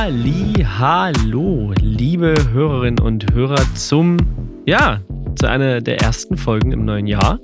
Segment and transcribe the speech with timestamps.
[0.00, 4.16] Halli, hallo, liebe Hörerinnen und Hörer zum,
[4.64, 5.02] ja,
[5.34, 7.40] zu einer der ersten Folgen im neuen Jahr.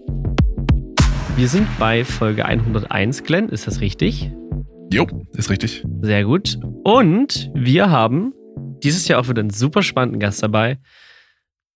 [1.34, 4.30] Wir sind bei Folge 101, Glenn, ist das richtig?
[4.92, 5.84] Jo, ist richtig.
[6.02, 6.60] Sehr gut.
[6.84, 8.32] Und wir haben
[8.84, 10.78] dieses Jahr auch wieder einen super spannenden Gast dabei.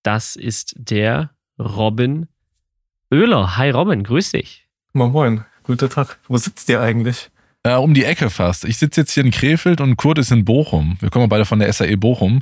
[0.05, 2.29] Das ist der Robin
[3.13, 3.57] Oehler.
[3.57, 4.69] Hi Robin, grüß dich.
[4.93, 5.45] Moin, moin.
[5.65, 6.21] Guten Tag.
[6.29, 7.33] Wo sitzt ihr eigentlich?
[7.69, 8.65] Äh, um die Ecke fast.
[8.65, 10.97] Ich sitze jetzt hier in Krefeld und Kurt ist in Bochum.
[11.01, 12.41] Wir kommen beide von der SAE Bochum.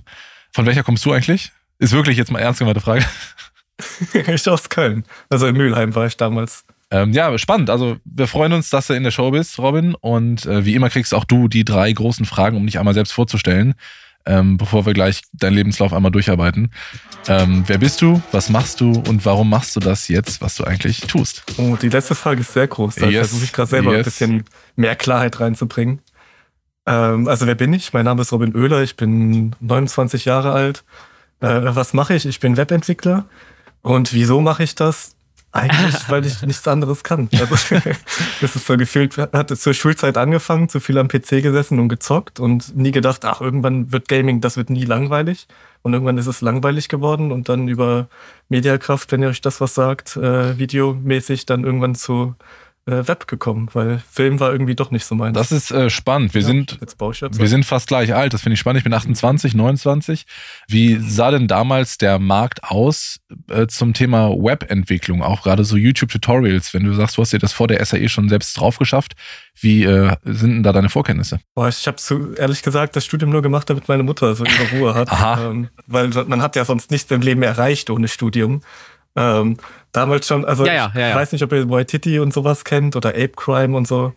[0.52, 1.50] Von welcher kommst du eigentlich?
[1.80, 3.04] Ist wirklich jetzt mal ernst gemeinte Frage.
[4.12, 5.04] ich aus Köln.
[5.28, 6.64] Also in Mülheim war ich damals.
[6.92, 7.70] Ähm, ja, spannend.
[7.70, 9.94] Also wir freuen uns, dass du in der Show bist, Robin.
[9.94, 13.12] Und äh, wie immer kriegst auch du die drei großen Fragen, um dich einmal selbst
[13.12, 13.74] vorzustellen
[14.26, 16.72] ähm, bevor wir gleich deinen Lebenslauf einmal durcharbeiten.
[17.28, 18.20] Ähm, wer bist du?
[18.32, 18.92] Was machst du?
[19.08, 21.44] Und warum machst du das jetzt, was du eigentlich tust?
[21.56, 22.96] Oh, die letzte Frage ist sehr groß.
[22.96, 23.28] Da yes.
[23.28, 23.98] versuche ich gerade selber yes.
[23.98, 24.44] ein bisschen
[24.76, 26.00] mehr Klarheit reinzubringen.
[26.86, 27.92] Ähm, also wer bin ich?
[27.92, 28.82] Mein Name ist Robin Oehler.
[28.82, 30.84] Ich bin 29 Jahre alt.
[31.40, 32.26] Äh, was mache ich?
[32.26, 33.26] Ich bin Webentwickler.
[33.82, 35.15] Und wieso mache ich das?
[35.52, 37.28] Eigentlich, weil ich nichts anderes kann.
[37.32, 37.54] Also,
[38.40, 42.40] das ist so gefühlt, hatte zur Schulzeit angefangen, zu viel am PC gesessen und gezockt
[42.40, 45.46] und nie gedacht, ach, irgendwann wird Gaming, das wird nie langweilig.
[45.82, 48.08] Und irgendwann ist es langweilig geworden und dann über
[48.48, 52.34] Mediakraft, wenn ihr euch das was sagt, äh, videomäßig dann irgendwann zu
[52.86, 55.34] äh, Web gekommen, weil Film war irgendwie doch nicht so mein.
[55.34, 56.34] Das ist äh, spannend.
[56.34, 58.32] Wir, ja, sind, wir sind fast gleich alt.
[58.32, 58.78] Das finde ich spannend.
[58.78, 60.24] Ich bin 28, 29.
[60.68, 63.18] Wie sah denn damals der Markt aus
[63.50, 65.22] äh, zum Thema Webentwicklung?
[65.22, 66.74] Auch gerade so YouTube-Tutorials.
[66.74, 69.14] Wenn du sagst, du hast dir das vor der SAE schon selbst drauf geschafft.
[69.58, 71.40] Wie äh, sind denn da deine Vorkenntnisse?
[71.54, 74.78] Boah, ich habe so ehrlich gesagt das Studium nur gemacht, damit meine Mutter so ihre
[74.78, 75.10] Ruhe hat.
[75.10, 75.50] Aha.
[75.50, 78.62] Ähm, weil man hat ja sonst nichts im Leben erreicht ohne Studium.
[79.16, 79.56] Ähm,
[79.96, 82.96] damals schon, also ja, ja, ja, ich weiß nicht, ob ihr Waititi und sowas kennt
[82.96, 84.14] oder Ape Crime und so.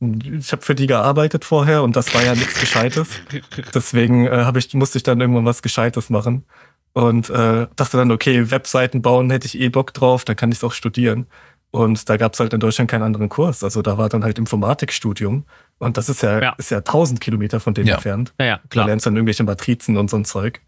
[0.00, 3.08] Ich habe für die gearbeitet vorher und das war ja nichts Gescheites.
[3.74, 6.44] Deswegen äh, hab ich, musste ich dann irgendwann was Gescheites machen.
[6.92, 10.58] Und äh, dachte dann, okay, Webseiten bauen hätte ich eh Bock drauf, dann kann ich
[10.58, 11.26] es auch studieren.
[11.70, 13.64] Und da gab es halt in Deutschland keinen anderen Kurs.
[13.64, 15.44] Also da war dann halt Informatikstudium.
[15.78, 16.54] Und das ist ja, ja.
[16.58, 17.94] ist ja 1000 Kilometer von denen ja.
[17.94, 18.34] entfernt.
[18.38, 18.84] Ja, ja, klar.
[18.84, 20.60] Du lernst dann irgendwelche Matrizen und so ein Zeug.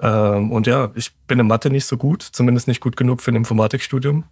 [0.00, 3.30] Ähm, und ja, ich bin in Mathe nicht so gut, zumindest nicht gut genug für
[3.30, 4.24] ein Informatikstudium.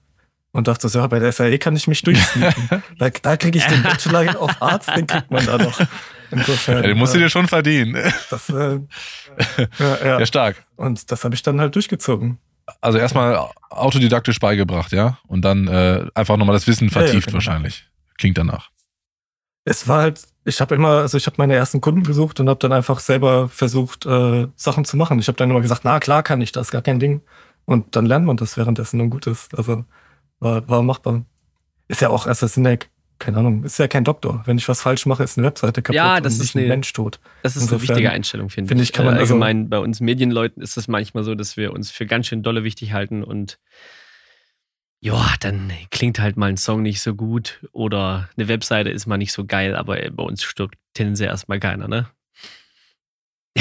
[0.52, 2.82] Und dachte so, ja, bei der SAE kann ich mich durchsneaken.
[2.98, 5.80] da, da kriege ich den Bachelor auf Arzt, den kriegt man da noch.
[6.30, 6.76] Insofern.
[6.76, 8.00] Ja, den musst du dir schon verdienen.
[8.30, 8.52] Das, äh,
[9.58, 10.20] ja, ja.
[10.20, 10.62] ja, stark.
[10.76, 12.38] Und das habe ich dann halt durchgezogen.
[12.80, 15.18] Also erstmal autodidaktisch beigebracht, ja?
[15.26, 17.34] Und dann äh, einfach nochmal das Wissen vertieft ja, genau.
[17.34, 17.86] wahrscheinlich.
[18.16, 18.70] Klingt danach.
[19.64, 22.60] Es war halt ich habe immer, also ich habe meine ersten Kunden gesucht und habe
[22.60, 25.18] dann einfach selber versucht, äh, Sachen zu machen.
[25.18, 27.22] Ich habe dann immer gesagt, na klar kann ich das, gar kein Ding.
[27.64, 29.56] Und dann lernt man das währenddessen und gut ist.
[29.56, 29.84] Also
[30.40, 31.24] war, war machbar.
[31.88, 32.76] Ist ja auch, sind ja,
[33.18, 34.42] keine Ahnung, ist ja kein Doktor.
[34.44, 37.20] Wenn ich was falsch mache, ist eine Webseite kaputt ja, das ist ein Mensch tot.
[37.42, 38.92] Das ist Insofern, eine wichtige Einstellung, finde find ich.
[38.92, 41.72] Kann man äh, also allgemein also, bei uns Medienleuten ist es manchmal so, dass wir
[41.72, 43.58] uns für ganz schön dolle wichtig halten und
[45.04, 49.18] ja, dann klingt halt mal ein Song nicht so gut oder eine Webseite ist mal
[49.18, 52.08] nicht so geil, aber bei uns stirbt tendenziell erstmal keiner, ne?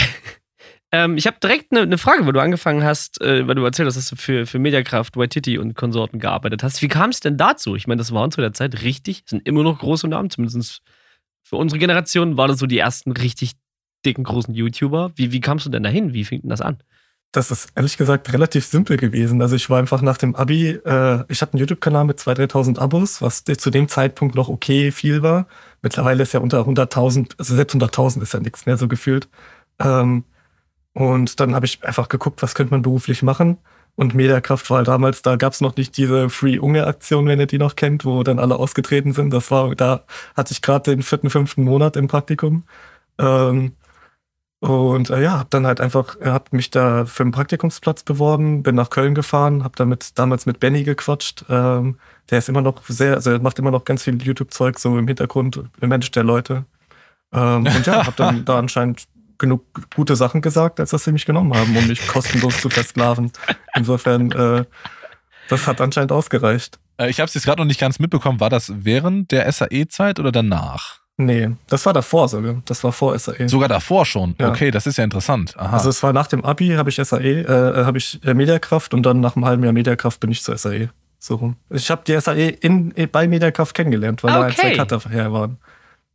[0.93, 3.87] ähm, ich habe direkt eine, eine, Frage, weil du angefangen hast, äh, weil du erzählt
[3.87, 6.81] hast, dass du für, für Mediakraft, Waititi und Konsorten gearbeitet hast.
[6.81, 7.75] Wie kam es denn dazu?
[7.75, 10.81] Ich meine, das waren zu der Zeit richtig, sind immer noch große Namen, zumindest
[11.43, 13.51] für unsere Generation waren das so die ersten richtig
[14.05, 15.11] dicken, großen YouTuber.
[15.17, 16.13] Wie, wie kamst du denn dahin?
[16.13, 16.81] Wie fing denn das an?
[17.33, 19.41] Das ist ehrlich gesagt relativ simpel gewesen.
[19.41, 22.79] Also ich war einfach nach dem Abi, äh, ich hatte einen YouTube-Kanal mit 2.000, 3.000
[22.79, 25.47] Abos, was zu dem Zeitpunkt noch okay viel war.
[25.81, 29.27] Mittlerweile ist ja unter 100.000, also selbst 100.000 ist ja nichts mehr so gefühlt.
[29.79, 30.25] Ähm,
[30.93, 33.57] und dann habe ich einfach geguckt, was könnte man beruflich machen.
[33.95, 37.75] Und Mediakraft war damals, da gab es noch nicht diese Free-Unge-Aktion, wenn ihr die noch
[37.75, 39.31] kennt, wo dann alle ausgetreten sind.
[39.31, 40.03] Das war, da
[40.35, 42.63] hatte ich gerade den vierten, fünften Monat im Praktikum.
[43.19, 43.73] Ähm,
[44.63, 48.63] und äh, ja, hab dann halt einfach, er hat mich da für einen Praktikumsplatz beworben,
[48.63, 51.43] bin nach Köln gefahren, hab damit damals mit Benny gequatscht.
[51.49, 51.97] Ähm,
[52.29, 55.05] der ist immer noch sehr, also er macht immer noch ganz viel YouTube-Zeug so im
[55.05, 56.63] Hintergrund, managt der Leute.
[57.33, 59.03] Ähm, und ja, hab dann da anscheinend
[59.37, 59.65] genug
[59.97, 63.33] gute Sachen gesagt, als dass sie mich genommen haben, um mich kostenlos zu versklaven.
[63.75, 64.63] Insofern, äh,
[65.49, 66.79] das hat anscheinend ausgereicht.
[66.95, 68.39] Äh, ich habe es jetzt gerade noch nicht ganz mitbekommen.
[68.39, 71.02] War das während der SAE-Zeit oder danach?
[71.17, 72.61] Nee, das war davor sogar.
[72.65, 73.47] Das war vor SAE.
[73.47, 74.35] Sogar davor schon?
[74.39, 74.49] Ja.
[74.49, 75.53] Okay, das ist ja interessant.
[75.57, 75.73] Aha.
[75.73, 79.03] Also es war nach dem Abi, habe ich SAE, äh, habe ich äh, Mediakraft und
[79.03, 80.89] dann nach einem halben Jahr Mediakraft bin ich zur SAE.
[81.19, 81.55] So rum.
[81.69, 84.47] Ich habe die SAE in, bei Mediakraft kennengelernt, weil okay.
[84.47, 85.57] da zwei Cutter her waren.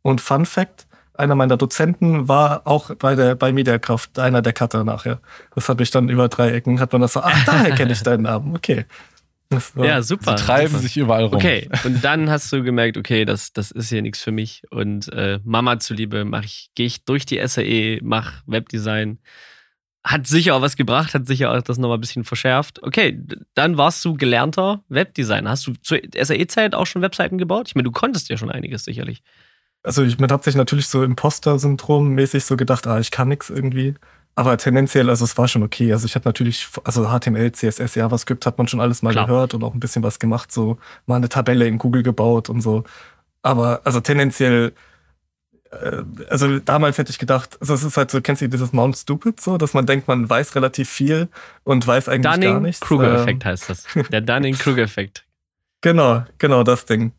[0.01, 4.83] Und Fun Fact, einer meiner Dozenten war auch bei der bei Mediakraft einer der Cutter
[4.83, 5.19] nachher.
[5.55, 8.03] Das habe ich dann über drei Ecken, hat man das so, ach, daher kenne ich
[8.03, 8.85] deinen Namen, okay.
[9.75, 10.37] Ja, super.
[10.37, 10.81] Sie treiben super.
[10.81, 11.35] sich überall rum.
[11.35, 14.63] Okay, und dann hast du gemerkt, okay, das, das ist hier nichts für mich.
[14.69, 19.19] Und äh, Mama zuliebe mache ich, gehe ich durch die SAE, mache Webdesign.
[20.03, 22.81] Hat sicher auch was gebracht, hat sicher auch das nochmal ein bisschen verschärft.
[22.83, 23.19] Okay,
[23.53, 25.49] dann warst du gelernter Webdesigner.
[25.49, 27.67] Hast du zur SAE-Zeit auch schon Webseiten gebaut?
[27.67, 29.23] Ich meine, du konntest ja schon einiges sicherlich.
[29.83, 33.95] Also ich habe sich natürlich so Imposter-Syndrom-mäßig so gedacht, ah, ich kann nichts irgendwie.
[34.39, 35.91] Aber tendenziell, also es war schon okay.
[35.91, 39.27] Also ich habe natürlich, also HTML, CSS, JavaScript hat man schon alles mal Klar.
[39.27, 40.77] gehört und auch ein bisschen was gemacht, so
[41.07, 42.85] mal eine Tabelle in Google gebaut und so.
[43.41, 44.71] Aber also tendenziell,
[45.71, 48.95] äh, also damals hätte ich gedacht, also es ist halt so, kennst du dieses Mount
[48.95, 51.27] Stupid so, dass man denkt, man weiß relativ viel
[51.65, 52.79] und weiß eigentlich Dunning gar nichts.
[52.79, 53.87] Dunning-Kruger-Effekt ähm, heißt das.
[54.09, 55.25] Der Dunning-Kruger-Effekt.
[55.81, 57.11] genau, genau das Ding.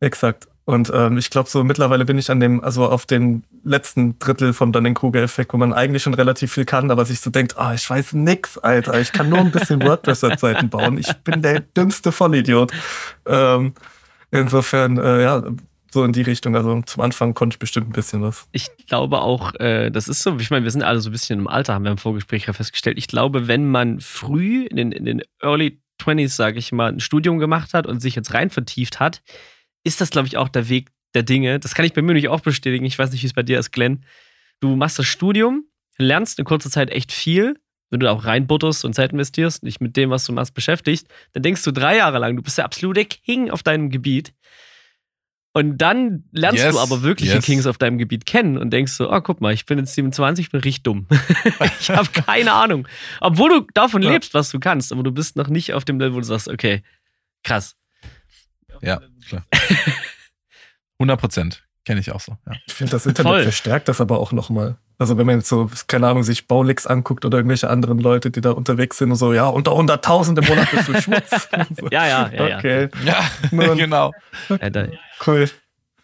[0.00, 0.48] Exakt.
[0.66, 4.54] Und ähm, ich glaube, so mittlerweile bin ich an dem, also auf dem letzten Drittel
[4.54, 7.88] vom Dunning-Kruger-Effekt, wo man eigentlich schon relativ viel kann, aber sich so denkt, ah, ich
[7.88, 10.96] weiß nix, Alter, ich kann nur ein bisschen WordPress-Webseiten bauen.
[10.96, 12.72] Ich bin der dümmste Vollidiot.
[13.26, 13.74] Ähm,
[14.30, 15.42] insofern, äh, ja,
[15.94, 16.56] so in die Richtung.
[16.56, 18.46] Also zum Anfang konnte ich bestimmt ein bisschen was.
[18.52, 21.38] Ich glaube auch, äh, das ist so, ich meine, wir sind alle so ein bisschen
[21.38, 22.98] im Alter, haben wir im Vorgespräch ja festgestellt.
[22.98, 27.00] Ich glaube, wenn man früh in den, in den Early 20s, sage ich mal, ein
[27.00, 29.22] Studium gemacht hat und sich jetzt rein vertieft hat,
[29.84, 31.60] ist das, glaube ich, auch der Weg der Dinge.
[31.60, 32.84] Das kann ich bei mir nicht auch bestätigen.
[32.84, 34.04] Ich weiß nicht, wie es bei dir ist, Glenn.
[34.60, 35.64] Du machst das Studium,
[35.98, 37.58] lernst in kurzer Zeit echt viel.
[37.90, 41.44] Wenn du auch reinbutterst und Zeit investierst, nicht mit dem, was du machst, beschäftigst, dann
[41.44, 44.34] denkst du drei Jahre lang, du bist der absolute King auf deinem Gebiet.
[45.56, 47.44] Und dann lernst yes, du aber wirkliche yes.
[47.44, 50.46] Kings auf deinem Gebiet kennen und denkst so, oh, guck mal, ich bin jetzt 27,
[50.46, 51.06] ich bin richtig dumm.
[51.80, 52.88] ich habe keine Ahnung.
[53.20, 54.10] Obwohl du davon ja.
[54.10, 56.48] lebst, was du kannst, aber du bist noch nicht auf dem Level, wo du sagst,
[56.48, 56.82] okay,
[57.44, 57.76] krass.
[58.86, 59.44] Ja, klar.
[60.98, 61.64] 100 Prozent.
[61.84, 62.36] Kenne ich auch so.
[62.46, 62.52] Ja.
[62.66, 63.42] Ich finde, das Internet Voll.
[63.42, 64.76] verstärkt das aber auch nochmal.
[64.96, 68.40] Also wenn man jetzt so, keine Ahnung, sich Baulix anguckt oder irgendwelche anderen Leute, die
[68.40, 71.30] da unterwegs sind und so, ja, unter 100.000 im Monat bist du Schmutz.
[71.78, 71.88] so.
[71.90, 72.58] Ja, ja, ja.
[72.58, 72.88] Okay.
[73.04, 74.12] Ja, ja genau.
[75.26, 75.50] Cool.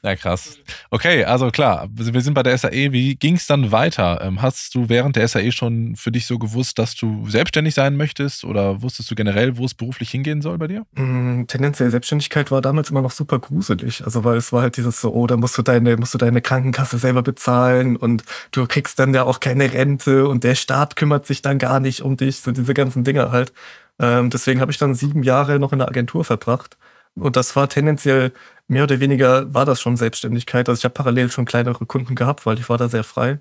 [0.03, 0.59] Ja, krass.
[0.91, 2.91] Okay, also klar, wir sind bei der SAE.
[2.93, 4.21] Wie ging es dann weiter?
[4.23, 7.97] Ähm, hast du während der SAE schon für dich so gewusst, dass du selbstständig sein
[7.99, 10.87] möchtest oder wusstest du generell, wo es beruflich hingehen soll bei dir?
[10.95, 14.03] Mm, tendenziell Selbstständigkeit war damals immer noch super gruselig.
[14.03, 16.41] Also weil es war halt dieses so, oh, da musst du deine, musst du deine
[16.41, 21.27] Krankenkasse selber bezahlen und du kriegst dann ja auch keine Rente und der Staat kümmert
[21.27, 23.53] sich dann gar nicht um dich, so diese ganzen Dinge halt.
[23.99, 26.79] Ähm, deswegen habe ich dann sieben Jahre noch in der Agentur verbracht.
[27.15, 28.33] Und das war tendenziell
[28.69, 30.69] mehr oder weniger war das schon Selbstständigkeit.
[30.69, 33.41] Also ich habe parallel schon kleinere Kunden gehabt, weil ich war da sehr frei.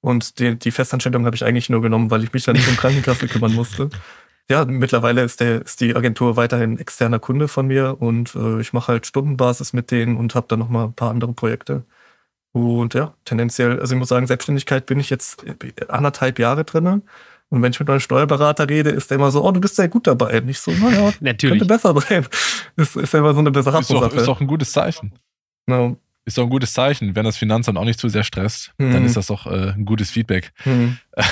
[0.00, 2.76] Und die, die Festanstellung habe ich eigentlich nur genommen, weil ich mich da nicht um
[2.76, 3.90] Krankenkasse kümmern musste.
[4.50, 8.72] Ja, mittlerweile ist, der, ist die Agentur weiterhin externer Kunde von mir und äh, ich
[8.72, 11.84] mache halt Stundenbasis mit denen und habe dann noch mal ein paar andere Projekte.
[12.52, 15.44] Und ja, tendenziell, also ich muss sagen, Selbstständigkeit bin ich jetzt
[15.88, 17.02] anderthalb Jahre drin.
[17.50, 19.88] Und wenn ich mit meinem Steuerberater rede, ist der immer so, oh, du bist sehr
[19.88, 20.38] gut dabei.
[20.40, 21.58] Nicht so, naja, Natürlich.
[21.58, 22.26] könnte besser sein.
[22.76, 25.12] Das ist ja immer so eine bessere ist doch, ist doch ein gutes Zeichen.
[25.66, 25.96] No.
[26.26, 27.16] Ist doch ein gutes Zeichen.
[27.16, 28.92] Wenn das Finanzamt auch nicht zu sehr stresst, mhm.
[28.92, 30.52] dann ist das doch äh, ein gutes Feedback.
[30.64, 30.98] Mhm.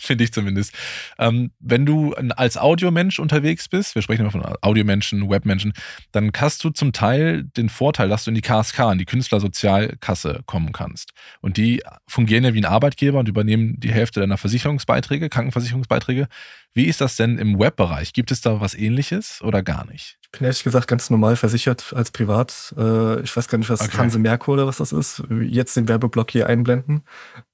[0.00, 0.72] Finde ich zumindest.
[1.18, 5.74] Ähm, wenn du als Audiomensch unterwegs bist, wir sprechen immer von Audiomenschen, Webmenschen,
[6.12, 10.40] dann hast du zum Teil den Vorteil, dass du in die KSK, in die Künstlersozialkasse
[10.46, 11.12] kommen kannst.
[11.40, 16.26] Und die fungieren ja wie ein Arbeitgeber und übernehmen die Hälfte deiner Versicherungsbeiträge, Krankenversicherungsbeiträge.
[16.74, 18.12] Wie ist das denn im Webbereich?
[18.12, 20.18] Gibt es da was ähnliches oder gar nicht?
[20.22, 22.74] Ich bin ehrlich gesagt ganz normal versichert als Privat.
[22.76, 23.96] Äh, ich weiß gar nicht, was okay.
[23.96, 25.22] Hanse Merkur oder was das ist.
[25.30, 27.02] Jetzt den Werbeblock hier einblenden.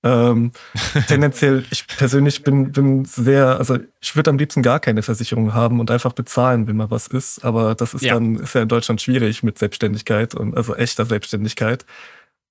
[0.03, 0.50] Ähm,
[1.07, 5.79] tendenziell, ich persönlich bin, bin sehr, also ich würde am liebsten gar keine Versicherung haben
[5.79, 7.45] und einfach bezahlen, wenn mal was ist.
[7.45, 8.15] Aber das ist ja.
[8.15, 11.87] dann, ist ja in Deutschland schwierig mit Selbstständigkeit und also echter Selbstständigkeit.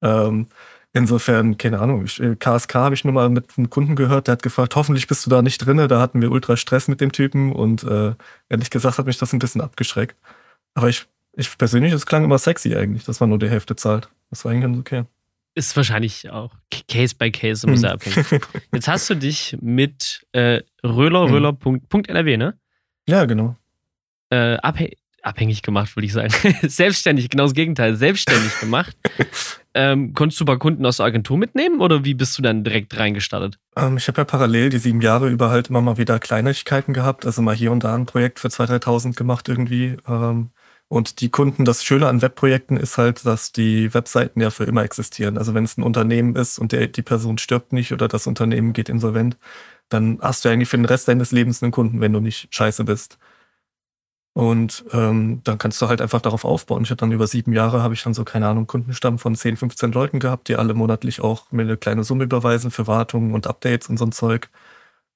[0.02, 0.48] Ähm,
[0.96, 4.34] Insofern, keine Ahnung, ich, KSK äh, habe ich nur mal mit einem Kunden gehört, der
[4.34, 5.88] hat gefragt, hoffentlich bist du da nicht drinne.
[5.88, 8.14] Da hatten wir ultra Stress mit dem Typen und äh,
[8.50, 10.16] ehrlich gesagt hat mich das ein bisschen abgeschreckt.
[10.76, 14.10] Aber ich, ich persönlich, es klang immer sexy eigentlich, dass man nur die Hälfte zahlt.
[14.30, 15.04] Das war eigentlich ganz okay.
[15.56, 16.54] Ist wahrscheinlich auch
[16.88, 17.96] Case by Case sehr hm.
[17.96, 18.42] abhängig.
[18.72, 21.34] Jetzt hast du dich mit äh, Röhler, hm.
[21.34, 22.60] Röhler.nrw, ne?
[23.08, 23.56] Ja, genau.
[24.30, 25.03] Äh, abhängig
[25.63, 26.34] gemacht, würde ich sagen.
[26.63, 28.96] selbstständig, genau das Gegenteil, selbstständig gemacht.
[29.74, 32.98] ähm, konntest du bei Kunden aus der Agentur mitnehmen oder wie bist du dann direkt
[32.98, 33.58] reingestartet?
[33.75, 37.25] Ähm, ich habe ja parallel die sieben Jahre über halt immer mal wieder Kleinigkeiten gehabt,
[37.25, 39.98] also mal hier und da ein Projekt für 2.000, 3.000 gemacht irgendwie.
[40.08, 40.51] Ähm,
[40.89, 44.84] und die Kunden, das Schöne an Webprojekten ist halt, dass die Webseiten ja für immer
[44.84, 45.39] existieren.
[45.39, 48.74] Also wenn es ein Unternehmen ist und der, die Person stirbt nicht oder das Unternehmen
[48.74, 49.38] geht insolvent,
[49.89, 52.84] dann hast du eigentlich für den Rest deines Lebens einen Kunden, wenn du nicht scheiße
[52.84, 53.18] bist.
[54.34, 56.84] Und ähm, dann kannst du halt einfach darauf aufbauen.
[56.84, 59.58] Ich hatte dann über sieben Jahre, habe ich dann so, keine Ahnung, Kundenstamm von 10,
[59.58, 63.46] 15 Leuten gehabt, die alle monatlich auch mir eine kleine Summe überweisen für Wartungen und
[63.46, 64.50] Updates und so ein Zeug.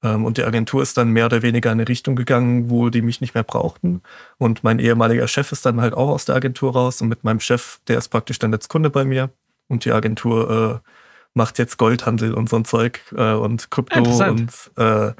[0.04, 3.02] Ähm, und die Agentur ist dann mehr oder weniger in eine Richtung gegangen, wo die
[3.02, 4.02] mich nicht mehr brauchten.
[4.38, 7.02] Und mein ehemaliger Chef ist dann halt auch aus der Agentur raus.
[7.02, 9.32] Und mit meinem Chef, der ist praktisch dann jetzt Kunde bei mir.
[9.68, 10.90] Und die Agentur äh,
[11.34, 15.14] macht jetzt Goldhandel und so ein Zeug äh, und Krypto und äh,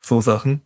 [0.00, 0.62] so Sachen.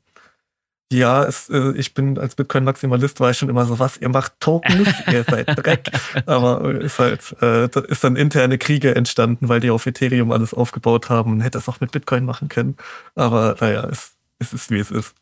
[0.92, 4.34] Ja, es, äh, ich bin als Bitcoin-Maximalist war ich schon immer so, was, ihr macht
[4.38, 5.90] Tokens, ihr seid Dreck.
[6.26, 10.54] Aber ist halt, äh, da ist dann interne Kriege entstanden, weil die auf Ethereum alles
[10.54, 12.76] aufgebaut haben und hätte es auch mit Bitcoin machen können.
[13.16, 15.14] Aber naja, es, es ist wie es ist.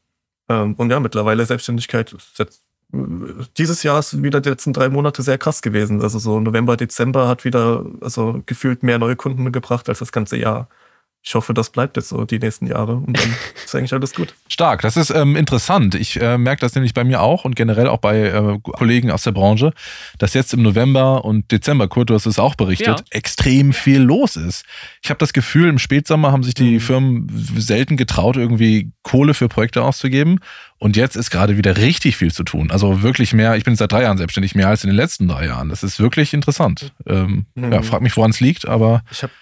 [0.51, 2.61] Ähm, und ja, mittlerweile Selbstständigkeit ist jetzt
[3.59, 6.03] dieses Jahr ist wieder die letzten drei Monate sehr krass gewesen.
[6.03, 10.37] Also so November, Dezember hat wieder also gefühlt mehr neue Kunden gebracht als das ganze
[10.37, 10.69] Jahr
[11.27, 14.35] ich hoffe, das bleibt jetzt so die nächsten Jahre und dann ist eigentlich alles gut.
[14.49, 15.95] Stark, das ist ähm, interessant.
[15.95, 19.23] Ich äh, merke das nämlich bei mir auch und generell auch bei äh, Kollegen aus
[19.23, 19.73] der Branche,
[20.19, 23.05] dass jetzt im November und Dezember, Kurt, du hast es auch berichtet, ja.
[23.09, 24.67] extrem viel los ist.
[25.03, 26.81] Ich habe das Gefühl, im Spätsommer haben sich die mhm.
[26.81, 30.41] Firmen selten getraut, irgendwie Kohle für Projekte auszugeben.
[30.77, 32.71] Und jetzt ist gerade wieder richtig viel zu tun.
[32.71, 35.47] Also wirklich mehr, ich bin seit drei Jahren selbstständig, mehr als in den letzten drei
[35.47, 35.71] Jahren.
[35.71, 36.93] Das ist wirklich interessant.
[37.07, 37.73] Ähm, mhm.
[37.73, 39.33] Ja, frag mich, woran es liegt, aber ich habe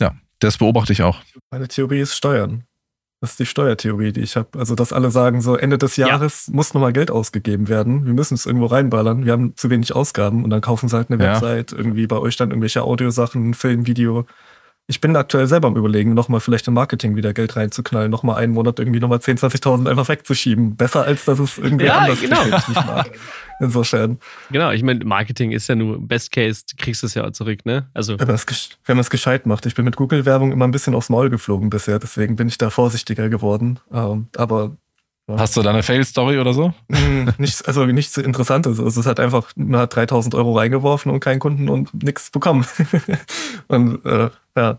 [0.00, 0.12] ja.
[0.40, 1.20] Das beobachte ich auch.
[1.50, 2.64] Meine Theorie ist Steuern.
[3.20, 4.58] Das ist die Steuertheorie, die ich habe.
[4.58, 6.54] Also, dass alle sagen, so Ende des Jahres ja.
[6.54, 8.06] muss nochmal Geld ausgegeben werden.
[8.06, 9.26] Wir müssen es irgendwo reinballern.
[9.26, 11.32] Wir haben zu wenig Ausgaben und dann kaufen sie halt eine ja.
[11.32, 11.72] Website.
[11.72, 14.24] Irgendwie bei euch dann irgendwelche Audiosachen, Film, Video
[14.90, 18.52] ich bin aktuell selber am überlegen, nochmal vielleicht im Marketing wieder Geld reinzuknallen, nochmal einen
[18.52, 20.74] Monat irgendwie nochmal 10.000, 20.000 einfach wegzuschieben.
[20.74, 22.42] Besser als dass es irgendwie ja, anders genau.
[22.42, 23.10] geht, nicht mag.
[23.60, 24.18] Insofern.
[24.50, 27.64] Genau, ich meine, Marketing ist ja nur Best Case, kriegst du es ja auch zurück,
[27.64, 27.88] ne?
[27.94, 28.18] Also.
[28.18, 29.64] Wenn man es gescheit macht.
[29.64, 32.68] Ich bin mit Google-Werbung immer ein bisschen aufs Maul geflogen bisher, deswegen bin ich da
[32.70, 33.78] vorsichtiger geworden.
[33.92, 34.76] Ähm, aber
[35.38, 36.72] Hast du da eine Fail-Story oder so?
[36.90, 38.80] Hm, nichts, also nichts Interessantes.
[38.80, 42.66] Also es hat einfach, man hat 3000 Euro reingeworfen und keinen Kunden und nichts bekommen.
[43.68, 44.78] und äh, ja.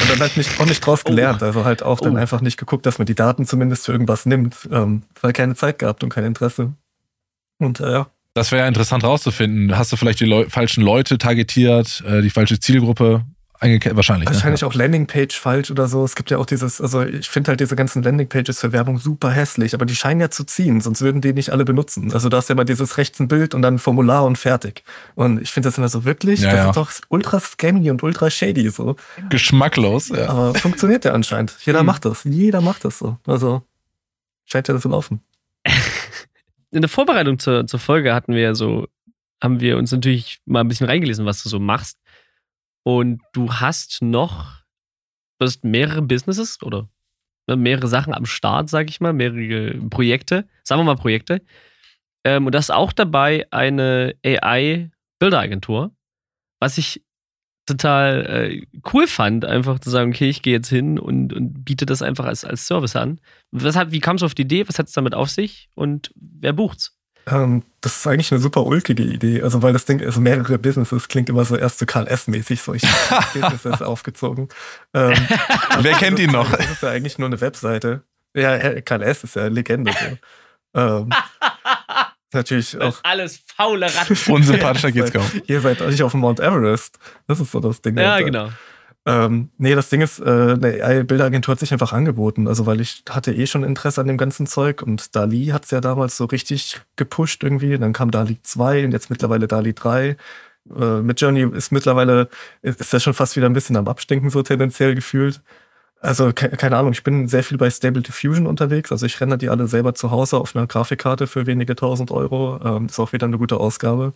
[0.00, 1.08] Und dann halt nicht, auch nicht draus oh.
[1.08, 1.42] gelernt.
[1.42, 2.18] Also halt auch dann oh.
[2.18, 5.78] einfach nicht geguckt, dass man die Daten zumindest für irgendwas nimmt, ähm, weil keine Zeit
[5.78, 6.72] gehabt und kein Interesse.
[7.58, 8.06] Und äh, ja.
[8.34, 9.76] Das wäre ja interessant rauszufinden.
[9.76, 13.24] Hast du vielleicht die Leu falschen Leute targetiert, äh, die falsche Zielgruppe?
[13.60, 14.28] Wahrscheinlich.
[14.28, 14.34] Ne?
[14.34, 14.68] Wahrscheinlich ne?
[14.68, 16.04] auch Landingpage falsch oder so.
[16.04, 19.30] Es gibt ja auch dieses, also ich finde halt diese ganzen Landingpages für Werbung super
[19.30, 22.12] hässlich, aber die scheinen ja zu ziehen, sonst würden die nicht alle benutzen.
[22.12, 24.84] Also da ist ja mal dieses rechts ein Bild und dann ein Formular und fertig.
[25.16, 26.68] Und ich finde das immer so wirklich, ja, das ja.
[26.70, 28.94] ist doch ultra scammy und ultra shady so.
[29.28, 30.28] Geschmacklos, ja.
[30.28, 31.56] Aber funktioniert ja anscheinend.
[31.64, 31.86] Jeder hm.
[31.86, 32.22] macht das.
[32.24, 33.18] Jeder macht das so.
[33.26, 33.62] Also
[34.44, 35.20] scheint ja zu laufen.
[36.70, 38.86] In der Vorbereitung zur, zur Folge hatten wir ja so,
[39.42, 41.98] haben wir uns natürlich mal ein bisschen reingelesen, was du so machst.
[42.88, 44.62] Und du hast noch,
[45.38, 46.88] du hast mehrere Businesses oder
[47.46, 51.42] ne, mehrere Sachen am Start, sag ich mal, mehrere Projekte, sagen wir mal Projekte.
[52.24, 55.94] Ähm, und das ist auch dabei eine AI-Bilderagentur,
[56.60, 57.04] was ich
[57.66, 61.84] total äh, cool fand, einfach zu sagen, okay, ich gehe jetzt hin und, und biete
[61.84, 63.20] das einfach als, als Service an.
[63.50, 64.66] Was hat, wie kam es auf die Idee?
[64.66, 65.68] Was hat es damit auf sich?
[65.74, 66.97] Und wer bucht's?
[67.30, 69.42] Ähm, das ist eigentlich eine super ulkige Idee.
[69.42, 72.74] Also, weil das Ding ist, mehrere Businesses klingt immer so erst so Karl S-mäßig, so
[72.74, 72.82] ich
[73.34, 74.48] Businesses aufgezogen.
[74.94, 75.14] Ähm,
[75.80, 76.50] Wer kennt ihn noch?
[76.50, 78.02] Das ist ja eigentlich nur eine Webseite.
[78.34, 79.92] Ja, Karl S ist ja eine Legende.
[79.92, 80.80] So.
[80.80, 81.10] ähm,
[82.32, 82.98] natürlich auch.
[83.02, 84.16] Alles faule Ratten.
[84.32, 85.30] Unsympathischer geht's kaum.
[85.46, 86.98] Ihr seid euch auf dem Mount Everest.
[87.26, 87.96] Das ist so das Ding.
[87.98, 88.50] Ja, genau.
[89.08, 92.46] Ähm, nee, das Ding ist, äh, eine AI-Bilderagentur hat sich einfach angeboten.
[92.46, 95.70] Also, weil ich hatte eh schon Interesse an dem ganzen Zeug und Dali hat es
[95.70, 97.78] ja damals so richtig gepusht irgendwie.
[97.78, 100.16] Dann kam Dali 2 und jetzt mittlerweile Dali 3.
[100.76, 102.28] Äh, mit Journey ist mittlerweile,
[102.60, 105.40] ist das schon fast wieder ein bisschen am Abstinken, so tendenziell gefühlt.
[106.00, 108.92] Also, ke keine Ahnung, ich bin sehr viel bei Stable Diffusion unterwegs.
[108.92, 112.60] Also, ich renne die alle selber zu Hause auf einer Grafikkarte für wenige tausend Euro.
[112.64, 114.12] Ähm, ist auch wieder eine gute Ausgabe.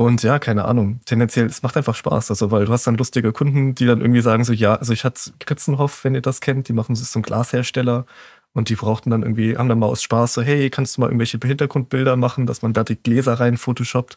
[0.00, 1.00] Und ja, keine Ahnung.
[1.04, 2.30] Tendenziell, es macht einfach Spaß.
[2.30, 5.04] Also, weil du hast dann lustige Kunden, die dann irgendwie sagen so, ja, also ich
[5.04, 8.06] hatte Kritzenhoff, wenn ihr das kennt, die machen so einen Glashersteller.
[8.54, 11.08] Und die brauchten dann irgendwie, haben dann mal aus Spaß so, hey, kannst du mal
[11.08, 14.16] irgendwelche Hintergrundbilder machen, dass man da die Gläser rein photoshoppt.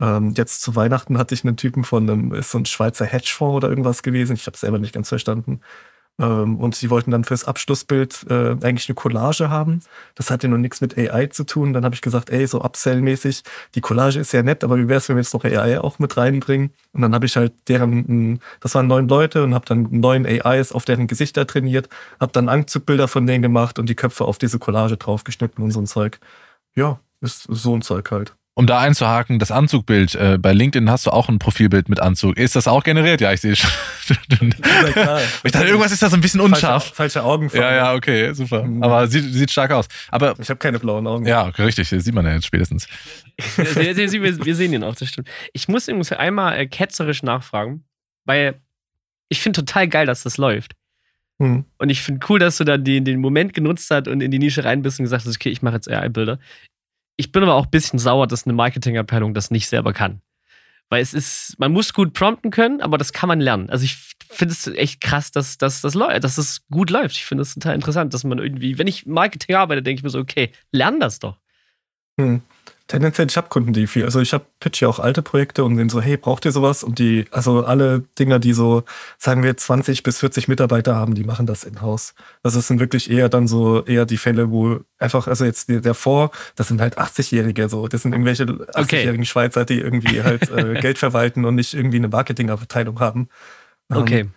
[0.00, 3.56] Ähm, jetzt zu Weihnachten hatte ich einen Typen von einem, ist so ein Schweizer Hedgefonds
[3.56, 4.36] oder irgendwas gewesen.
[4.36, 5.60] Ich habe selber nicht ganz verstanden.
[6.18, 9.80] Ähm, und sie wollten dann fürs Abschlussbild äh, eigentlich eine Collage haben.
[10.14, 11.72] Das hatte nur nichts mit AI zu tun.
[11.72, 13.42] Dann habe ich gesagt, ey, so Upsell-mäßig,
[13.74, 15.98] die Collage ist ja nett, aber wie wäre es, wenn wir jetzt noch AI auch
[15.98, 16.70] mit reinbringen?
[16.92, 20.72] Und dann habe ich halt deren, das waren neun Leute und habe dann neun AIs
[20.72, 24.58] auf deren Gesichter trainiert, habe dann Anzugbilder von denen gemacht und die Köpfe auf diese
[24.58, 26.18] Collage draufgeschnitten und so ein Zeug.
[26.74, 28.34] Ja, ist so ein Zeug halt.
[28.58, 30.14] Um da einzuhaken, das Anzugbild.
[30.14, 32.38] Äh, bei LinkedIn hast du auch ein Profilbild mit Anzug.
[32.38, 33.20] Ist das auch generiert?
[33.20, 33.68] Ja, ich sehe schon.
[35.44, 36.84] ich dachte, irgendwas ist da so ein bisschen unscharf.
[36.84, 37.50] Falsche, falsche Augen.
[37.52, 38.62] Ja, ja, okay, super.
[38.62, 38.82] Mhm.
[38.82, 39.88] Aber sieht, sieht stark aus.
[40.08, 41.26] Aber ich habe keine blauen Augen.
[41.26, 41.90] Ja, okay, richtig.
[41.90, 42.88] Das sieht man ja jetzt spätestens.
[43.56, 43.94] wir,
[44.46, 45.28] wir sehen ihn auch, das stimmt.
[45.52, 47.84] Ich muss übrigens einmal äh, ketzerisch nachfragen,
[48.24, 48.58] weil
[49.28, 50.72] ich finde total geil, dass das läuft.
[51.36, 51.66] Mhm.
[51.76, 54.38] Und ich finde cool, dass du dann den, den Moment genutzt hast und in die
[54.38, 56.38] Nische rein bist und gesagt hast, okay, ich mache jetzt AI-Bilder.
[57.16, 60.20] Ich bin aber auch ein bisschen sauer, dass eine Marketingabteilung das nicht selber kann.
[60.88, 63.70] Weil es ist, man muss gut prompten können, aber das kann man lernen.
[63.70, 63.96] Also ich
[64.28, 67.16] finde es echt krass, dass, dass, dass, dass das gut läuft.
[67.16, 70.10] Ich finde es total interessant, dass man irgendwie, wenn ich Marketing arbeite, denke ich mir
[70.10, 71.38] so, okay, lern das doch.
[72.20, 72.42] Hm.
[72.88, 75.76] Tendenziell, ich habe Kunden, die viel, also ich habe pitch ja auch alte Projekte und
[75.76, 76.84] denen so, hey, braucht ihr sowas?
[76.84, 78.84] Und die, also alle Dinger, die so,
[79.18, 82.14] sagen wir, 20 bis 40 Mitarbeiter haben, die machen das in-house.
[82.44, 85.94] Also es sind wirklich eher dann so, eher die Fälle, wo einfach, also jetzt der
[85.94, 89.24] vor, das sind halt 80-Jährige so, das sind irgendwelche 80-jährigen okay.
[89.24, 93.28] Schweizer, die irgendwie halt äh, Geld verwalten und nicht irgendwie eine Marketingabteilung haben.
[93.92, 94.22] Okay.
[94.22, 94.32] Um,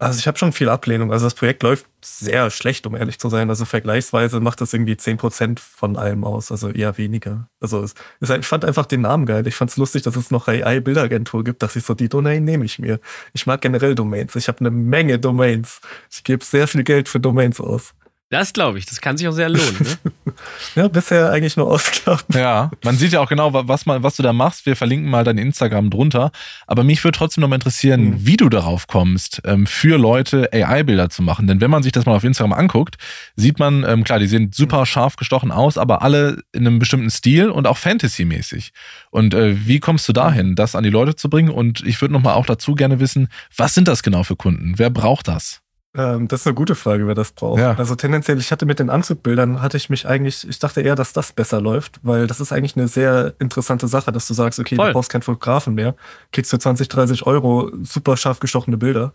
[0.00, 1.12] also ich habe schon viel Ablehnung.
[1.12, 3.50] Also das Projekt läuft sehr schlecht, um ehrlich zu sein.
[3.50, 7.48] Also vergleichsweise macht das irgendwie 10% von allem aus, also eher weniger.
[7.60, 9.46] Also es, es, ich fand einfach den Namen geil.
[9.46, 12.64] Ich fand es lustig, dass es noch AI-Bilderagentur gibt, dass ich so, die Domain nehme
[12.64, 12.98] ich mir.
[13.34, 14.34] Ich mag generell Domains.
[14.36, 15.80] Ich habe eine Menge Domains.
[16.10, 17.92] Ich gebe sehr viel Geld für Domains aus.
[18.30, 19.76] Das glaube ich, das kann sich auch sehr lohnen.
[19.80, 20.12] Ne?
[20.76, 22.32] ja, bisher eigentlich nur ausgeklappt.
[22.32, 24.66] Ja, man sieht ja auch genau, was, mal, was du da machst.
[24.66, 26.30] Wir verlinken mal dein Instagram drunter.
[26.68, 28.26] Aber mich würde trotzdem noch mal interessieren, mhm.
[28.26, 31.48] wie du darauf kommst, ähm, für Leute AI-Bilder zu machen.
[31.48, 32.98] Denn wenn man sich das mal auf Instagram anguckt,
[33.34, 37.10] sieht man, ähm, klar, die sehen super scharf gestochen aus, aber alle in einem bestimmten
[37.10, 38.72] Stil und auch Fantasy-mäßig.
[39.10, 41.50] Und äh, wie kommst du dahin, das an die Leute zu bringen?
[41.50, 44.74] Und ich würde noch mal auch dazu gerne wissen, was sind das genau für Kunden?
[44.78, 45.59] Wer braucht das?
[45.96, 47.58] Ähm, das ist eine gute Frage, wer das braucht.
[47.60, 47.74] Ja.
[47.74, 51.12] Also tendenziell, ich hatte mit den Anzugbildern, hatte ich mich eigentlich, ich dachte eher, dass
[51.12, 54.76] das besser läuft, weil das ist eigentlich eine sehr interessante Sache, dass du sagst, okay,
[54.76, 54.88] Voll.
[54.88, 55.96] du brauchst keinen Fotografen mehr,
[56.32, 59.12] kriegst für 20, 30 Euro super scharf gestochene Bilder.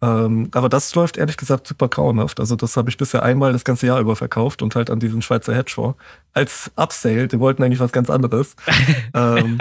[0.00, 2.38] Ähm, aber das läuft ehrlich gesagt super grauenhaft.
[2.38, 5.22] Also das habe ich bisher einmal das ganze Jahr über verkauft und halt an diesen
[5.22, 5.98] Schweizer Hedgefonds.
[6.34, 8.54] Als Upsale, die wollten eigentlich was ganz anderes.
[9.14, 9.58] ähm,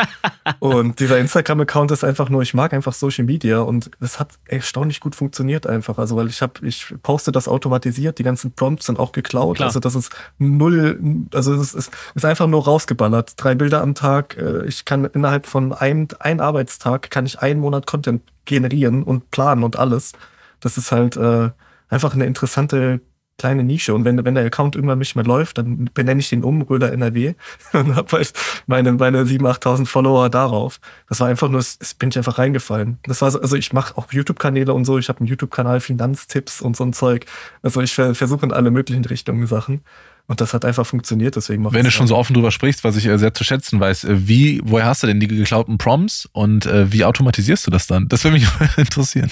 [0.59, 4.99] und dieser Instagram-Account ist einfach nur, ich mag einfach Social Media und es hat erstaunlich
[4.99, 5.97] gut funktioniert einfach.
[5.97, 9.57] Also weil ich habe, ich poste das automatisiert, die ganzen Prompts sind auch geklaut.
[9.57, 9.67] Klar.
[9.67, 10.99] Also das ist null,
[11.33, 13.33] also es ist, ist einfach nur rausgeballert.
[13.37, 14.37] Drei Bilder am Tag.
[14.37, 19.29] Äh, ich kann innerhalb von einem, ein Arbeitstag kann ich einen Monat Content generieren und
[19.29, 20.13] planen und alles.
[20.59, 21.51] Das ist halt äh,
[21.89, 23.01] einfach eine interessante
[23.37, 23.93] kleine Nische.
[23.93, 26.91] Und wenn, wenn der Account irgendwann nicht mehr läuft, dann benenne ich den um, Röder
[26.91, 27.35] NRW,
[27.73, 28.33] und habe halt
[28.65, 30.79] meine, meine 7.000, 8.000 Follower darauf.
[31.07, 32.97] Das war einfach nur, es bin ich einfach reingefallen.
[33.03, 34.97] Das war so, also ich mache auch YouTube-Kanäle und so.
[34.97, 37.25] Ich habe einen YouTube-Kanal, Finanztipps und so ein Zeug.
[37.61, 39.81] Also ich versuche in alle möglichen Richtungen Sachen.
[40.27, 42.97] Und das hat einfach funktioniert, deswegen mache Wenn du schon so offen drüber sprichst, was
[42.97, 46.27] ich äh, sehr zu schätzen weiß, äh, wie, woher hast du denn die geklauten Prompts
[46.33, 48.09] und äh, wie automatisierst du das dann?
[48.09, 49.31] Das würde mich interessieren.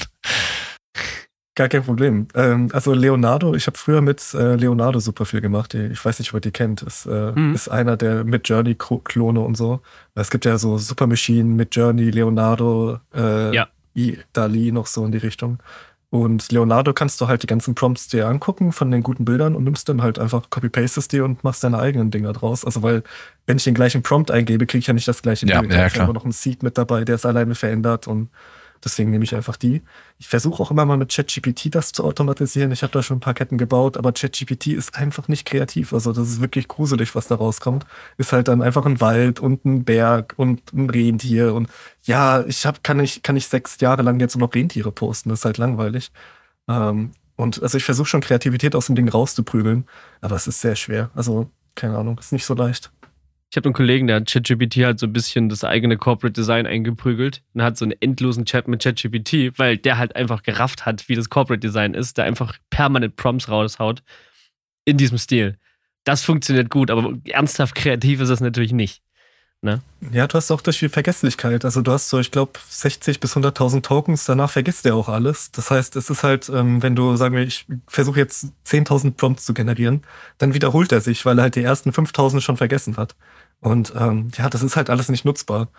[1.56, 2.28] Gar kein Problem.
[2.34, 5.74] Ähm, also Leonardo, ich habe früher mit Leonardo super viel gemacht.
[5.74, 6.82] Ich weiß nicht, ob ihr die kennt.
[6.82, 7.54] Ist, mhm.
[7.54, 9.82] ist einer der mit Journey-Klone und so.
[10.16, 13.68] Es gibt ja so Super Machine mit Journey, Leonardo, äh, ja.
[14.34, 15.60] Dali noch so in die Richtung.
[16.10, 19.64] Und Leonardo kannst du halt die ganzen Prompts dir angucken von den guten Bildern und
[19.64, 22.64] nimmst dann halt einfach, copy-pastest die und machst deine eigenen Dinger draus.
[22.64, 23.04] Also weil,
[23.48, 25.74] wenn ich den gleichen Prompt eingebe, kriege ich ja nicht das gleiche ja, Bild.
[25.74, 25.92] Ja, klar.
[25.92, 28.30] Ich habe noch einen Seed mit dabei, der es alleine verändert und
[28.84, 29.82] Deswegen nehme ich einfach die.
[30.20, 32.72] Ich versuche auch immer mal mit ChatGPT das zu automatisieren.
[32.72, 35.94] Ich habe da schon ein paar Ketten gebaut, aber ChatGPT ist einfach nicht kreativ.
[35.94, 37.86] Also das ist wirklich gruselig, was da rauskommt.
[38.18, 41.54] Ist halt dann einfach ein Wald und ein Berg und ein Rentier.
[41.54, 41.70] Und
[42.04, 45.30] ja, ich hab, kann ich, kann ich sechs Jahre lang jetzt noch Rentiere posten.
[45.30, 46.12] Das ist halt langweilig.
[46.68, 49.86] Ähm, und also ich versuche schon Kreativität aus dem Ding rauszuprügeln,
[50.22, 51.10] aber es ist sehr schwer.
[51.16, 52.92] Also, keine Ahnung, ist nicht so leicht.
[53.56, 56.68] Ich habe einen Kollegen, der hat ChatGPT halt so ein bisschen das eigene Corporate Design
[56.68, 61.08] eingeprügelt und hat so einen endlosen Chat mit ChatGPT, weil der halt einfach gerafft hat,
[61.08, 64.04] wie das Corporate Design ist, der einfach permanent Prompts raushaut
[64.84, 65.58] in diesem Stil.
[66.04, 69.02] Das funktioniert gut, aber ernsthaft kreativ ist es natürlich nicht.
[69.62, 69.82] Ne?
[70.12, 71.66] Ja, du hast auch durch die Vergesslichkeit.
[71.66, 75.52] Also du hast so, ich glaube, 60 bis 100.000 Tokens, danach vergisst der auch alles.
[75.52, 79.46] Das heißt, es ist halt, ähm, wenn du, sagen wir, ich versuche jetzt 10.000 Prompts
[79.46, 80.04] zu generieren,
[80.38, 83.16] dann wiederholt er sich, weil er halt die ersten 5.000 schon vergessen hat.
[83.66, 85.70] Und ähm, ja, das ist halt alles nicht nutzbar.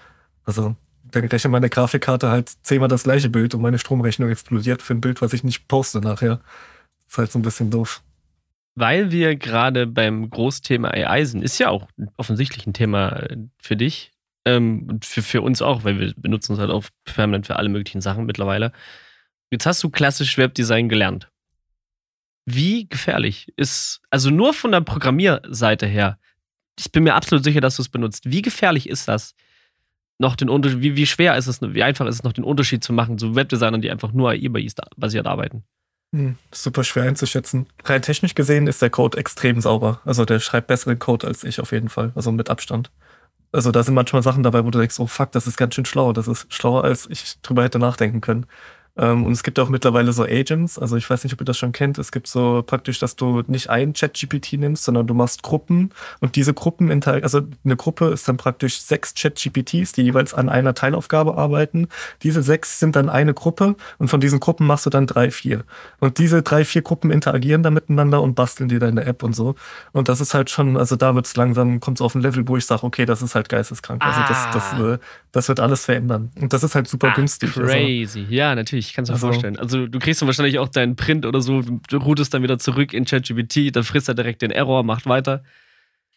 [0.42, 4.92] Also dann rechnet meine Grafikkarte halt zehnmal das gleiche Bild und meine Stromrechnung explodiert für
[4.92, 6.40] ein Bild, was ich nicht poste nachher.
[7.04, 8.02] Das ist halt so ein bisschen doof.
[8.74, 13.76] Weil wir gerade beim Großthema AI sind, ist ja auch offensichtlich ein Thema äh, für
[13.76, 14.10] dich
[14.44, 17.68] ähm, und für, für uns auch, weil wir benutzen es halt auch permanent für alle
[17.68, 18.72] möglichen Sachen mittlerweile.
[19.52, 21.30] Jetzt hast du klassisch Webdesign gelernt.
[22.46, 26.18] Wie gefährlich ist, also nur von der Programmierseite her,
[26.78, 28.30] ich bin mir absolut sicher, dass du es benutzt.
[28.30, 29.34] Wie gefährlich ist das?
[30.18, 32.82] Noch den Unterschied, wie, wie schwer ist es, wie einfach ist es noch den Unterschied
[32.82, 35.64] zu machen zu Webdesignern, die einfach nur AI-basiert arbeiten?
[36.14, 37.66] Hm, super schwer einzuschätzen.
[37.84, 40.00] Rein technisch gesehen ist der Code extrem sauber.
[40.04, 42.12] Also der schreibt besseren Code als ich auf jeden Fall.
[42.14, 42.90] Also mit Abstand.
[43.52, 45.84] Also da sind manchmal Sachen dabei, wo du denkst, oh fuck, das ist ganz schön
[45.84, 46.12] schlau.
[46.12, 48.46] Das ist schlauer, als ich drüber hätte nachdenken können.
[48.96, 51.58] Ähm, und es gibt auch mittlerweile so Agents, also ich weiß nicht, ob ihr das
[51.58, 51.98] schon kennt.
[51.98, 56.36] Es gibt so praktisch, dass du nicht ein Chat-GPT nimmst, sondern du machst Gruppen und
[56.36, 61.36] diese Gruppen, also eine Gruppe ist dann praktisch sechs Chat-GPTs, die jeweils an einer Teilaufgabe
[61.36, 61.88] arbeiten.
[62.22, 65.64] Diese sechs sind dann eine Gruppe und von diesen Gruppen machst du dann drei, vier.
[66.00, 69.54] Und diese drei, vier Gruppen interagieren dann miteinander und basteln dir deine App und so.
[69.92, 72.46] Und das ist halt schon, also da wird es langsam, kommt es auf ein Level,
[72.48, 74.02] wo ich sage, okay, das ist halt geisteskrank.
[74.02, 74.08] Ah.
[74.08, 74.94] Also das, das, ah.
[74.94, 74.98] äh,
[75.36, 76.30] das wird alles verändern.
[76.40, 77.50] Und das ist halt super ah, günstig.
[77.54, 78.20] Also crazy.
[78.20, 79.58] Also, ja, natürlich, kannst du mir also, vorstellen.
[79.58, 82.94] Also du kriegst dann wahrscheinlich auch deinen Print oder so, du routest dann wieder zurück
[82.94, 85.44] in ChatGPT, dann frisst er direkt den Error, macht weiter.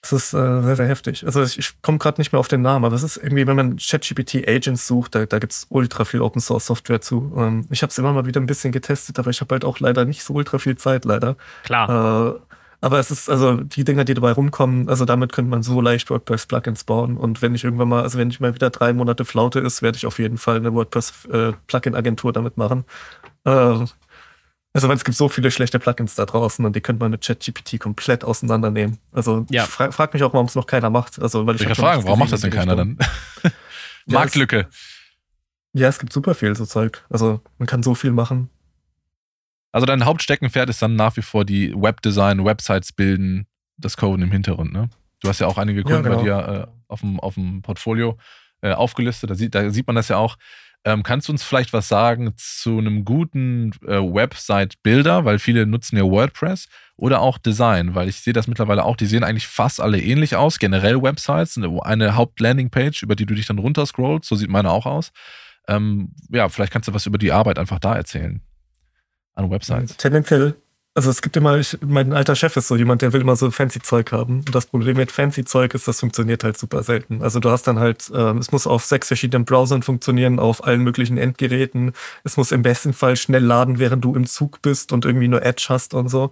[0.01, 1.25] Das ist äh, sehr, sehr heftig.
[1.25, 3.57] Also ich, ich komme gerade nicht mehr auf den Namen, aber es ist irgendwie, wenn
[3.57, 7.33] man ChatGPT Agents sucht, da, da gibt es ultra viel Open Source Software zu.
[7.35, 9.81] Ähm, ich habe es immer mal wieder ein bisschen getestet, aber ich habe halt auch
[9.81, 11.35] leider nicht so ultra viel Zeit, leider.
[11.63, 12.37] Klar.
[12.37, 12.39] Äh,
[12.81, 16.09] aber es ist, also die Dinger, die dabei rumkommen, also damit könnte man so leicht
[16.09, 17.17] WordPress-Plugins bauen.
[17.17, 19.97] Und wenn ich irgendwann mal, also wenn ich mal wieder drei Monate Flaute ist, werde
[19.97, 22.85] ich auf jeden Fall eine WordPress-Plugin-Agentur äh, damit machen.
[23.43, 23.85] Äh,
[24.71, 27.25] also weil es gibt so viele schlechte Plugins da draußen und die könnte man mit
[27.25, 28.99] ChatGPT komplett auseinandernehmen.
[29.11, 29.65] Also ja.
[29.65, 31.19] fra frag mich auch, warum es noch keiner macht.
[31.19, 32.97] Also weil ich, ich kann fragen, warum macht das denn keiner dann?
[34.05, 34.67] Marktlücke.
[35.73, 37.03] Ja, es gibt super viel so Zeug.
[37.09, 38.49] Also man kann so viel machen.
[39.71, 43.45] Also dein Hauptsteckenpferd ist dann nach wie vor die Webdesign, Websites bilden,
[43.77, 44.89] das Coden im Hintergrund, ne?
[45.21, 46.17] Du hast ja auch einige Kunden ja, genau.
[46.17, 48.17] bei dir äh, auf, dem, auf dem Portfolio
[48.61, 49.29] äh, aufgelistet.
[49.29, 50.37] Da sieht, da sieht man das ja auch.
[50.85, 55.97] Ähm, kannst du uns vielleicht was sagen zu einem guten äh, Website-Builder, weil viele nutzen
[55.97, 59.81] ja WordPress oder auch Design, weil ich sehe das mittlerweile auch, die sehen eigentlich fast
[59.81, 60.57] alle ähnlich aus.
[60.57, 65.11] Generell Websites, eine Haupt-Landing-Page, über die du dich dann runterscrollst, so sieht meine auch aus.
[65.67, 68.41] Ähm, ja, vielleicht kannst du was über die Arbeit einfach da erzählen
[69.39, 69.97] an Websites.
[69.97, 70.55] Tendenziell
[70.99, 73.49] also es gibt immer, ich, mein alter Chef ist so jemand, der will immer so
[73.51, 74.39] fancy Zeug haben.
[74.39, 77.21] Und das Problem mit fancy Zeug ist, das funktioniert halt super selten.
[77.21, 80.81] Also du hast dann halt, äh, es muss auf sechs verschiedenen Browsern funktionieren, auf allen
[80.81, 81.93] möglichen Endgeräten.
[82.23, 85.45] Es muss im besten Fall schnell laden, während du im Zug bist und irgendwie nur
[85.45, 86.31] Edge hast und so.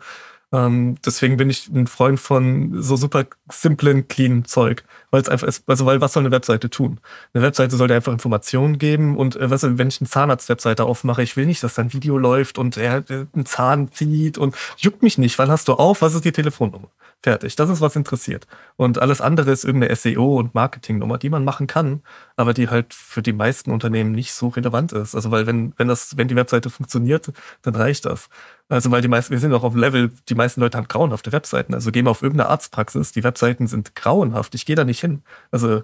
[0.53, 4.83] Ähm, deswegen bin ich ein Freund von so super simplen, clean Zeug.
[5.11, 6.99] Weil es einfach ist, also weil was soll eine Webseite tun?
[7.33, 10.85] Eine Webseite soll dir einfach Informationen geben und äh, weißt du, wenn ich eine Zahnarzt-Webseite
[10.85, 14.37] aufmache, ich will nicht, dass da ein Video läuft und er äh, einen Zahn zieht
[14.37, 16.89] und juckt mich nicht, wann hast du auf, was ist die Telefonnummer?
[17.23, 17.55] Fertig.
[17.55, 18.45] Das ist, was interessiert.
[18.75, 22.03] Und alles andere ist irgendeine SEO- und Marketingnummer, die man machen kann,
[22.35, 25.15] aber die halt für die meisten Unternehmen nicht so relevant ist.
[25.15, 27.31] Also, weil wenn, wenn das, wenn die Webseite funktioniert,
[27.63, 28.29] dann reicht das.
[28.69, 31.31] Also, weil die meisten, wir sind auch auf dem Level, die meisten Leute haben grauenhafte
[31.31, 31.73] Webseiten.
[31.73, 34.53] Also gehen wir auf irgendeine Arztpraxis, die Webseiten sind grauenhaft.
[34.53, 35.23] Ich gehe da nicht hin.
[35.51, 35.83] Also,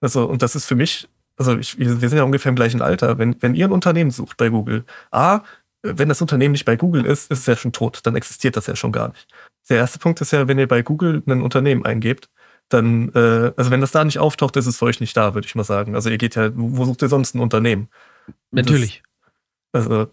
[0.00, 3.16] also, und das ist für mich, also ich, wir sind ja ungefähr im gleichen Alter.
[3.18, 5.42] Wenn, wenn ihr ein Unternehmen sucht bei Google, A,
[5.84, 8.00] wenn das Unternehmen nicht bei Google ist, ist es ja schon tot.
[8.04, 9.28] Dann existiert das ja schon gar nicht.
[9.68, 12.28] Der erste Punkt ist ja, wenn ihr bei Google ein Unternehmen eingebt,
[12.70, 15.46] dann, äh, also wenn das da nicht auftaucht, ist es für euch nicht da, würde
[15.46, 15.94] ich mal sagen.
[15.94, 17.88] Also ihr geht ja, wo sucht ihr sonst ein Unternehmen?
[18.50, 19.02] Natürlich.
[19.72, 20.10] Das, also,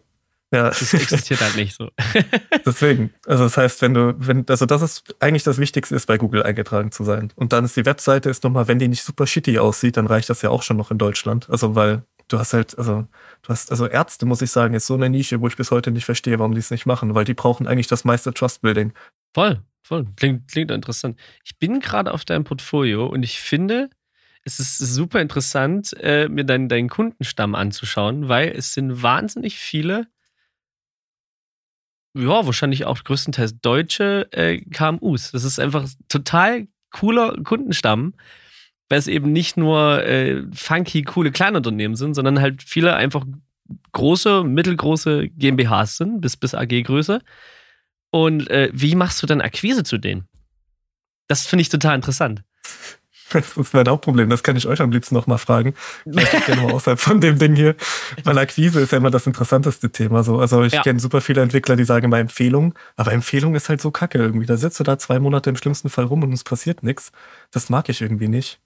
[0.53, 0.67] ja.
[0.67, 1.89] Das existiert halt nicht so.
[2.65, 3.13] Deswegen.
[3.25, 6.43] Also das heißt, wenn du, wenn, also das ist eigentlich das Wichtigste ist, bei Google
[6.43, 7.31] eingetragen zu sein.
[7.35, 10.29] Und dann ist die Webseite ist nochmal, wenn die nicht super shitty aussieht, dann reicht
[10.29, 11.49] das ja auch schon noch in Deutschland.
[11.49, 13.07] Also weil du hast halt, also
[13.41, 15.91] du hast, also Ärzte, muss ich sagen, ist so eine Nische, wo ich bis heute
[15.91, 18.93] nicht verstehe, warum die es nicht machen, weil die brauchen eigentlich das meiste Trust-Building.
[19.33, 20.05] Voll, voll.
[20.15, 21.19] Klingt, klingt interessant.
[21.43, 23.89] Ich bin gerade auf deinem Portfolio und ich finde,
[24.43, 30.07] es ist super interessant, äh, mir deinen, deinen Kundenstamm anzuschauen, weil es sind wahnsinnig viele,
[32.13, 35.31] ja, wahrscheinlich auch größtenteils deutsche äh, KMUs.
[35.31, 38.13] Das ist einfach total cooler Kundenstamm,
[38.91, 43.25] weil es eben nicht nur äh, funky, coole Kleinunternehmen sind, sondern halt viele einfach
[43.93, 47.21] große, mittelgroße GmbHs sind, bis, bis AG-Größe.
[48.11, 50.27] Und äh, wie machst du dann Akquise zu denen?
[51.29, 52.43] Das finde ich total interessant.
[53.33, 54.29] Das ist mein Hauptproblem.
[54.29, 55.73] Das kann ich euch am liebsten noch mal fragen.
[56.03, 57.77] Ich gerne mal außerhalb von dem Ding hier.
[58.25, 60.21] Weil Akquise ist ja immer das interessanteste Thema.
[60.25, 60.39] So.
[60.39, 60.81] Also ich ja.
[60.81, 62.75] kenne super viele Entwickler, die sagen immer Empfehlung.
[62.97, 64.47] Aber Empfehlung ist halt so kacke irgendwie.
[64.47, 67.13] Da sitzt du da zwei Monate im schlimmsten Fall rum und es passiert nichts.
[67.51, 68.59] Das mag ich irgendwie nicht.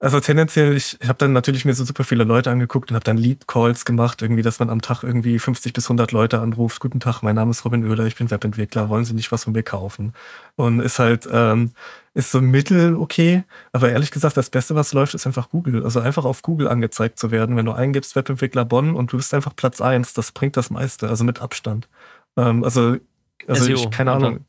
[0.00, 3.04] Also tendenziell, ich, ich habe dann natürlich mir so super viele Leute angeguckt und habe
[3.04, 6.78] dann Lead-Calls gemacht, irgendwie, dass man am Tag irgendwie 50 bis 100 Leute anruft.
[6.78, 9.54] Guten Tag, mein Name ist Robin Oehler, ich bin Webentwickler, wollen Sie nicht was von
[9.54, 10.14] mir kaufen?
[10.54, 11.72] Und ist halt, ähm,
[12.14, 15.82] ist so mittel okay, aber ehrlich gesagt, das Beste, was läuft, ist einfach Google.
[15.82, 17.56] Also einfach auf Google angezeigt zu werden.
[17.56, 21.08] Wenn du eingibst Webentwickler Bonn und du bist einfach Platz eins, das bringt das meiste,
[21.08, 21.88] also mit Abstand.
[22.36, 22.98] Ähm, also,
[23.48, 24.44] also SEO, ich, keine Ahnung.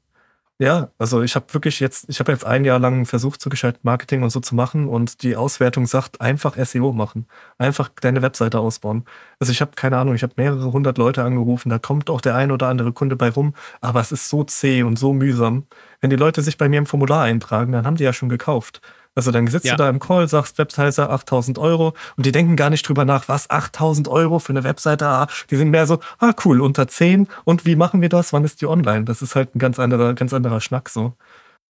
[0.61, 3.79] Ja, also ich habe wirklich jetzt, ich habe jetzt ein Jahr lang versucht, so gescheit
[3.83, 8.59] Marketing und so zu machen und die Auswertung sagt, einfach SEO machen, einfach deine Webseite
[8.59, 9.05] ausbauen.
[9.39, 12.35] Also ich habe keine Ahnung, ich habe mehrere hundert Leute angerufen, da kommt auch der
[12.35, 15.65] ein oder andere Kunde bei rum, aber es ist so zäh und so mühsam.
[16.01, 18.81] Wenn die Leute sich bei mir im Formular eintragen, dann haben die ja schon gekauft.
[19.19, 19.73] Also dann sitzt ja.
[19.73, 23.27] du da im Call, sagst Webseite 8000 Euro und die denken gar nicht drüber nach,
[23.27, 27.27] was 8000 Euro für eine Webseite, ah, die sind mehr so, ah cool, unter 10
[27.43, 29.03] und wie machen wir das, wann ist die online?
[29.03, 31.17] Das ist halt ein ganz anderer, ganz anderer Schnack so.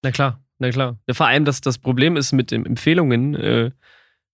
[0.04, 1.00] Na klar, na klar.
[1.12, 3.72] Vor allem, dass das Problem ist mit den Empfehlungen, äh,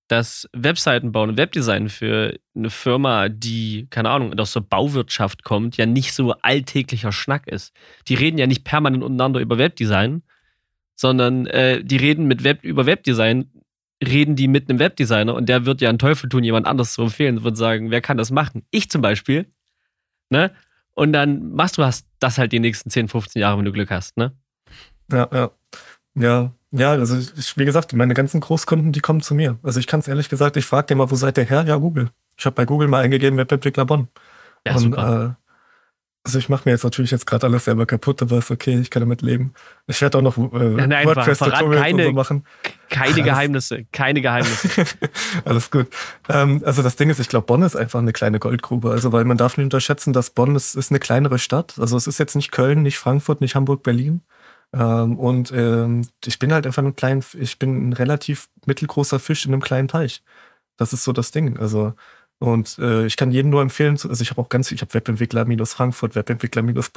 [0.09, 5.77] dass Webseiten bauen und Webdesign für eine Firma, die, keine Ahnung, aus der Bauwirtschaft kommt,
[5.77, 7.73] ja nicht so alltäglicher Schnack ist.
[8.09, 10.23] Die reden ja nicht permanent untereinander über Webdesign,
[10.95, 13.51] sondern äh, die reden mit Web über Webdesign,
[14.05, 17.03] reden die mit einem Webdesigner und der wird ja einen Teufel tun, jemand anderes zu
[17.03, 18.63] empfehlen, wird sagen, wer kann das machen?
[18.71, 19.45] Ich zum Beispiel.
[20.29, 20.51] Ne?
[20.93, 24.17] Und dann machst du das halt die nächsten 10, 15 Jahre, wenn du Glück hast,
[24.17, 24.31] ne?
[25.11, 25.51] Ja, ja.
[26.17, 29.59] Ja, ja, also ich, wie gesagt, meine ganzen Großkunden, die kommen zu mir.
[29.63, 31.65] Also ich kann es ehrlich gesagt, ich frage den mal, wo seid ihr her?
[31.67, 32.09] Ja, Google.
[32.37, 34.07] Ich habe bei Google mal eingegeben, Webentwickler Bonn.
[34.65, 35.37] Ja, und, super.
[35.37, 35.44] Äh,
[36.25, 38.89] also ich mache mir jetzt natürlich jetzt gerade alles selber kaputt, aber ist okay, ich
[38.89, 39.53] kann damit leben.
[39.85, 42.43] Ich werde auch noch äh, Nein, WordPress-Tutorials keine, so machen.
[42.89, 44.85] Keine Geheimnisse, keine Geheimnisse.
[45.45, 45.87] alles gut.
[46.27, 48.89] Ähm, also das Ding ist, ich glaube, Bonn ist einfach eine kleine Goldgrube.
[48.89, 51.75] Also weil man darf nicht unterschätzen, dass Bonn ist, ist eine kleinere Stadt.
[51.77, 54.21] Also es ist jetzt nicht Köln, nicht Frankfurt, nicht Hamburg, Berlin.
[54.73, 59.45] Ähm, und ähm, ich bin halt einfach ein klein, ich bin ein relativ mittelgroßer Fisch
[59.45, 60.23] in einem kleinen Teich.
[60.75, 61.59] Das ist so das Ding.
[61.59, 61.93] Also
[62.39, 65.45] und äh, ich kann jedem nur empfehlen, also ich habe auch ganz, ich habe Webentwickler
[65.45, 66.91] minus Frankfurt, Webentwickler minus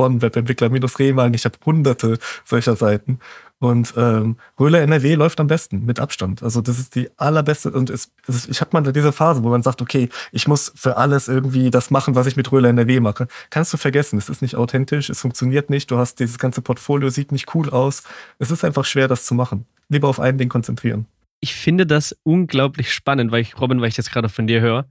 [0.98, 3.20] ich habe hunderte solcher Seiten.
[3.60, 6.42] Und ähm, Röhle NRW läuft am besten, mit Abstand.
[6.42, 7.70] Also das ist die allerbeste.
[7.70, 10.96] Und es, es, ich habe mal diese Phase, wo man sagt, okay, ich muss für
[10.96, 13.26] alles irgendwie das machen, was ich mit Röhle NRW mache.
[13.50, 17.10] Kannst du vergessen, es ist nicht authentisch, es funktioniert nicht, du hast dieses ganze Portfolio,
[17.10, 18.04] sieht nicht cool aus.
[18.38, 19.66] Es ist einfach schwer, das zu machen.
[19.88, 21.06] Lieber auf ein Ding konzentrieren.
[21.40, 24.86] Ich finde das unglaublich spannend, weil ich, Robin, weil ich das gerade von dir höre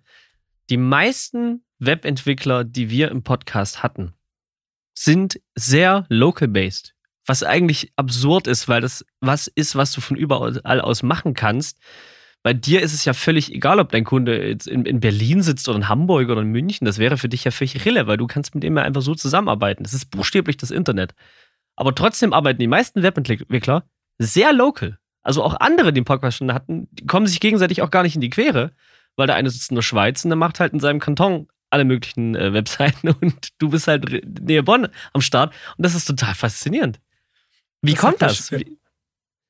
[0.69, 4.13] die meisten Webentwickler, die wir im Podcast hatten,
[4.97, 6.93] sind sehr local-based.
[7.25, 11.79] Was eigentlich absurd ist, weil das was ist, was du von überall aus machen kannst.
[12.41, 15.67] Bei dir ist es ja völlig egal, ob dein Kunde jetzt in, in, Berlin sitzt
[15.67, 16.85] oder in Hamburg oder in München.
[16.85, 19.15] Das wäre für dich ja völlig irrelevant, weil du kannst mit dem ja einfach so
[19.15, 19.83] zusammenarbeiten.
[19.83, 21.13] Das ist buchstäblich das Internet.
[21.75, 23.83] Aber trotzdem arbeiten die meisten Webentwickler
[24.17, 24.97] sehr local.
[25.21, 28.15] Also auch andere, die den Podcast schon hatten, die kommen sich gegenseitig auch gar nicht
[28.15, 28.71] in die Quere,
[29.17, 31.83] weil der eine sitzt in der Schweiz und der macht halt in seinem Kanton alle
[31.83, 34.09] möglichen äh, Webseiten und du bist halt
[34.41, 36.99] nähe Bonn am Start und das ist total faszinierend.
[37.81, 38.51] Wie das kommt das?
[38.51, 38.65] Mich,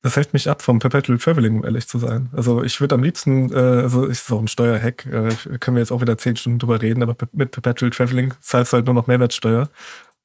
[0.02, 2.30] das hält mich ab vom Perpetual Traveling, um ehrlich zu sein.
[2.32, 5.90] Also ich würde am liebsten, äh, also ist auch ein Steuerhack, äh, können wir jetzt
[5.90, 9.06] auch wieder zehn Stunden drüber reden, aber mit Perpetual Traveling zahlst du halt nur noch
[9.06, 9.68] Mehrwertsteuer.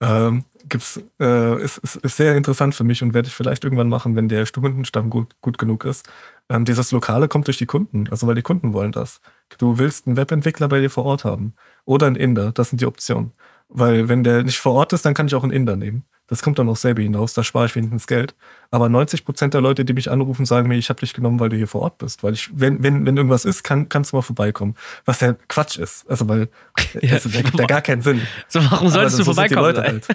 [0.03, 3.87] Ähm, gibt's, äh, ist, ist, ist, sehr interessant für mich und werde ich vielleicht irgendwann
[3.87, 6.09] machen, wenn der Kundenstamm gut, gut genug ist.
[6.49, 9.21] Ähm, dieses Lokale kommt durch die Kunden, also weil die Kunden wollen das.
[9.57, 11.53] Du willst einen Webentwickler bei dir vor Ort haben
[11.85, 13.31] oder einen Inder, das sind die Optionen.
[13.69, 16.03] Weil wenn der nicht vor Ort ist, dann kann ich auch einen Inder nehmen.
[16.27, 18.33] Das kommt dann auch selber hinaus, da spare ich wenigstens Geld.
[18.71, 21.49] Aber 90 Prozent der Leute, die mich anrufen, sagen mir, ich habe dich genommen, weil
[21.49, 22.23] du hier vor Ort bist.
[22.23, 24.75] Weil ich, wenn, wenn, wenn irgendwas ist, kann, kannst du mal vorbeikommen.
[25.05, 26.09] Was ja Quatsch ist.
[26.09, 26.49] Also weil
[27.01, 28.21] ja, also, der gibt ja gar keinen Sinn.
[28.47, 29.75] So, warum solltest du vorbeikommen?
[29.75, 30.07] Halt.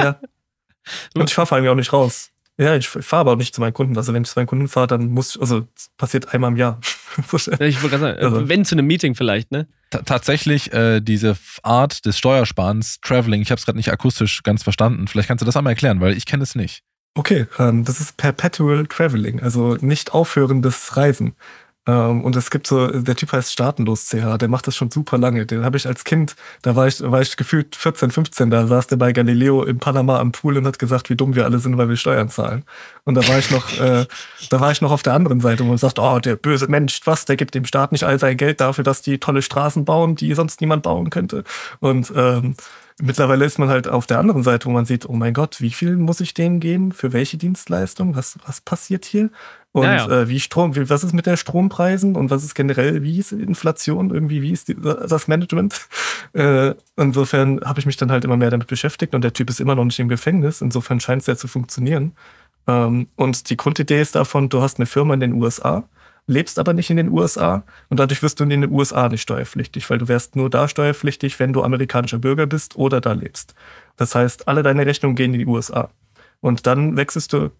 [0.00, 0.20] ja.
[1.14, 2.30] Und ich fahre vor allem auch nicht raus.
[2.58, 3.96] Ja, ich fahre aber auch nicht zu meinen Kunden.
[3.98, 5.66] Also wenn ich zu meinen Kunden fahre, dann muss, also
[5.98, 6.80] passiert einmal im Jahr.
[7.18, 8.48] ich wollte gerade sagen, also.
[8.48, 9.66] wenn zu einem Meeting vielleicht, ne?
[9.90, 14.62] T tatsächlich äh, diese Art des Steuersparens, Traveling, ich habe es gerade nicht akustisch ganz
[14.62, 15.06] verstanden.
[15.06, 16.82] Vielleicht kannst du das einmal erklären, weil ich kenne es nicht.
[17.14, 21.34] Okay, ähm, das ist Perpetual Traveling, also nicht aufhörendes Reisen.
[21.86, 25.18] Ähm, und es gibt so, der Typ heißt Staatenlos CH, der macht das schon super
[25.18, 25.46] lange.
[25.46, 28.88] Den habe ich als Kind, da war ich, war ich gefühlt 14, 15, da saß
[28.88, 31.78] der bei Galileo in Panama am Pool und hat gesagt, wie dumm wir alle sind,
[31.78, 32.64] weil wir Steuern zahlen.
[33.04, 34.06] Und da war ich noch, äh,
[34.50, 37.24] da war ich noch auf der anderen Seite und sagt, oh, der böse Mensch, was,
[37.24, 40.34] der gibt dem Staat nicht all sein Geld dafür, dass die tolle Straßen bauen, die
[40.34, 41.44] sonst niemand bauen könnte.
[41.80, 42.56] Und ähm,
[43.02, 45.70] Mittlerweile ist man halt auf der anderen Seite, wo man sieht, oh mein Gott, wie
[45.70, 46.92] viel muss ich denen geben?
[46.92, 48.16] Für welche Dienstleistung?
[48.16, 49.28] Was, was passiert hier?
[49.76, 50.22] Und ja, ja.
[50.22, 53.30] Äh, wie Strom, wie, was ist mit der Strompreisen und was ist generell, wie ist
[53.30, 55.88] Inflation irgendwie, wie ist die, das Management?
[56.32, 59.60] Äh, insofern habe ich mich dann halt immer mehr damit beschäftigt und der Typ ist
[59.60, 60.60] immer noch nicht im Gefängnis.
[60.60, 62.12] Insofern scheint es ja zu funktionieren.
[62.66, 65.88] Ähm, und die Grundidee ist davon, du hast eine Firma in den USA,
[66.26, 69.88] lebst aber nicht in den USA und dadurch wirst du in den USA nicht steuerpflichtig,
[69.88, 73.54] weil du wärst nur da steuerpflichtig, wenn du amerikanischer Bürger bist oder da lebst.
[73.96, 75.88] Das heißt, alle deine Rechnungen gehen in die USA.
[76.40, 77.50] Und dann wechselst du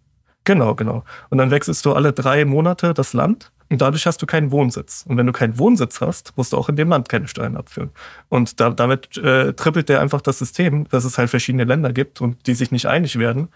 [0.46, 1.04] Genau, genau.
[1.28, 5.04] Und dann wechselst du alle drei Monate das Land und dadurch hast du keinen Wohnsitz.
[5.06, 7.90] Und wenn du keinen Wohnsitz hast, musst du auch in dem Land keine Steuern abführen.
[8.28, 12.20] Und da, damit äh, trippelt der einfach das System, dass es halt verschiedene Länder gibt
[12.20, 13.48] und die sich nicht einig werden.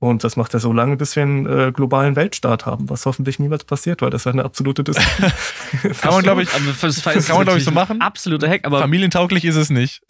[0.00, 3.38] Und das macht er so lange, bis wir einen äh, globalen Weltstaat haben, was hoffentlich
[3.38, 5.32] niemals passiert, weil das wäre eine absolute Diskussion.
[6.00, 8.02] kann man, glaube ich, das kann man, glaube ich, so machen.
[8.02, 8.80] Absoluter Hack, aber.
[8.80, 10.02] Familientauglich ist es nicht.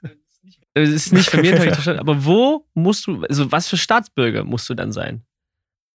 [0.74, 4.92] es ist nicht familientauglich, aber wo musst du, also was für Staatsbürger musst du dann
[4.92, 5.22] sein?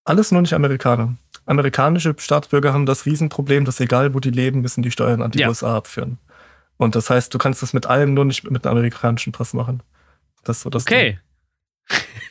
[0.04, 1.16] Alles nur nicht Amerikaner.
[1.46, 5.40] amerikanische Staatsbürger haben das Riesenproblem, dass egal wo die leben, müssen die Steuern an die
[5.40, 5.48] ja.
[5.48, 6.18] USA abführen.
[6.78, 9.84] Und das heißt, du kannst das mit allem nur nicht mit einem amerikanischen Pass machen.
[10.44, 11.20] Das ist so das Okay.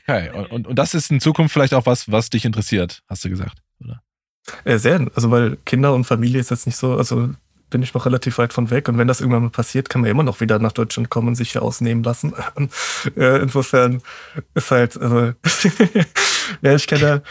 [0.06, 3.24] Okay, und, und, und das ist in Zukunft vielleicht auch was, was dich interessiert, hast
[3.24, 4.02] du gesagt, oder?
[4.64, 7.30] Äh, sehr, also weil Kinder und Familie ist jetzt nicht so, also
[7.70, 8.88] bin ich noch relativ weit von weg.
[8.88, 11.34] Und wenn das irgendwann mal passiert, kann man immer noch wieder nach Deutschland kommen und
[11.36, 12.34] sich hier ausnehmen lassen.
[13.16, 14.02] insofern
[14.54, 15.32] ist halt, also,
[16.62, 17.22] ja, ich kenne,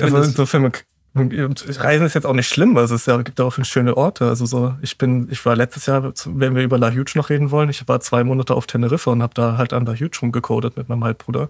[0.00, 0.72] also insofern,
[1.14, 4.28] Reisen ist jetzt auch nicht schlimm, also es gibt auch schöne Orte.
[4.28, 7.50] Also so, ich bin, ich war letztes Jahr, wenn wir über La Huge noch reden
[7.50, 10.76] wollen, ich war zwei Monate auf Teneriffa und habe da halt an La Huge rumgecodet
[10.76, 11.48] mit meinem Halbbruder.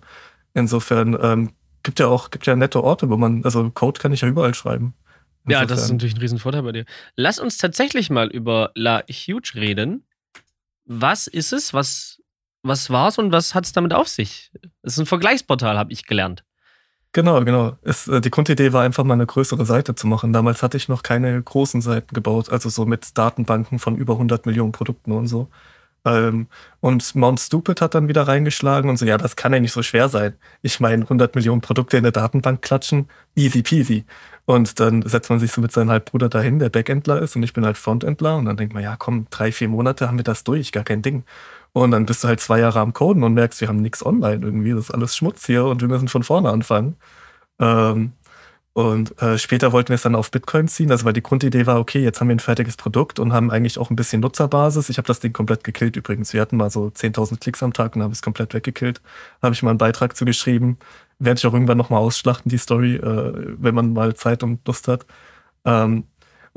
[0.54, 1.50] Insofern ähm,
[1.82, 4.54] gibt ja auch, gibt ja nette Orte, wo man, also Code kann ich ja überall
[4.54, 4.94] schreiben.
[5.50, 6.84] Ja, das ist natürlich ein Riesenvorteil bei dir.
[7.16, 10.04] Lass uns tatsächlich mal über La Huge reden.
[10.84, 11.74] Was ist es?
[11.74, 12.22] Was,
[12.62, 14.50] was war es und was hat es damit auf sich?
[14.82, 16.44] Es ist ein Vergleichsportal, habe ich gelernt.
[17.12, 17.76] Genau, genau.
[17.82, 20.32] Es, äh, die Grundidee war einfach mal eine größere Seite zu machen.
[20.32, 24.46] Damals hatte ich noch keine großen Seiten gebaut, also so mit Datenbanken von über 100
[24.46, 25.48] Millionen Produkten und so.
[26.04, 26.46] Ähm,
[26.80, 29.82] und Mount Stupid hat dann wieder reingeschlagen und so, ja, das kann ja nicht so
[29.82, 30.34] schwer sein.
[30.62, 34.04] Ich meine, 100 Millionen Produkte in der Datenbank klatschen, easy peasy.
[34.46, 37.52] Und dann setzt man sich so mit seinem Halbbruder dahin, der Backendler ist und ich
[37.52, 40.44] bin halt Frontendler und dann denkt man, ja, komm, drei, vier Monate haben wir das
[40.44, 41.24] durch, gar kein Ding.
[41.72, 44.44] Und dann bist du halt zwei Jahre am Coden und merkst, wir haben nichts online
[44.44, 46.96] irgendwie, das ist alles Schmutz hier und wir müssen von vorne anfangen.
[47.60, 48.12] Ähm,
[48.78, 51.80] und äh, später wollten wir es dann auf Bitcoin ziehen, also weil die Grundidee war,
[51.80, 54.88] okay, jetzt haben wir ein fertiges Produkt und haben eigentlich auch ein bisschen Nutzerbasis.
[54.88, 56.32] Ich habe das Ding komplett gekillt übrigens.
[56.32, 59.00] Wir hatten mal so 10.000 Klicks am Tag und haben es komplett weggekillt.
[59.42, 60.78] Habe ich mal einen Beitrag zu geschrieben.
[61.18, 64.86] Werde ich auch irgendwann nochmal ausschlachten, die Story, äh, wenn man mal Zeit und Lust
[64.86, 65.06] hat.
[65.64, 66.04] Ähm,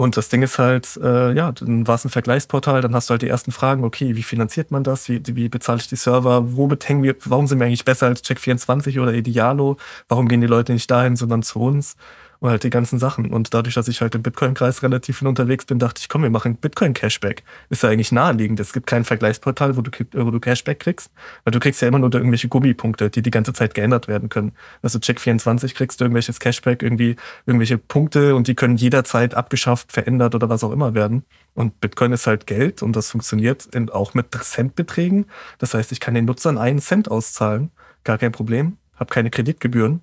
[0.01, 3.11] und das Ding ist halt, äh, ja, dann war es ein Vergleichsportal, dann hast du
[3.11, 5.07] halt die ersten Fragen, okay, wie finanziert man das?
[5.07, 6.57] Wie, wie bezahle ich die Server?
[6.57, 9.77] Womit hängen wir, warum sind wir eigentlich besser als Check24 oder Idealo?
[10.07, 11.95] Warum gehen die Leute nicht dahin, sondern zu uns?
[12.41, 13.31] Und halt die ganzen Sachen.
[13.31, 16.31] Und dadurch, dass ich halt im Bitcoin-Kreis relativ viel unterwegs bin, dachte ich, komm, wir
[16.31, 17.43] machen Bitcoin-Cashback.
[17.69, 18.59] Ist ja eigentlich naheliegend.
[18.59, 21.11] Es gibt kein Vergleichsportal, wo du, wo du Cashback kriegst,
[21.43, 24.53] weil du kriegst ja immer nur irgendwelche Gummipunkte, die die ganze Zeit geändert werden können.
[24.81, 30.33] Also Check24 kriegst du irgendwelches Cashback, irgendwie irgendwelche Punkte und die können jederzeit abgeschafft, verändert
[30.33, 31.23] oder was auch immer werden.
[31.53, 35.25] Und Bitcoin ist halt Geld und das funktioniert auch mit Centbeträgen.
[35.59, 37.69] Das heißt, ich kann den Nutzern einen Cent auszahlen.
[38.03, 38.77] Gar kein Problem.
[38.95, 40.01] Habe keine Kreditgebühren.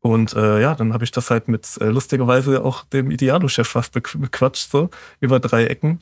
[0.00, 3.92] Und äh, ja, dann habe ich das halt mit äh, lustigerweise auch dem Idealo-Chef fast
[3.92, 6.00] bequatscht, so über drei Ecken.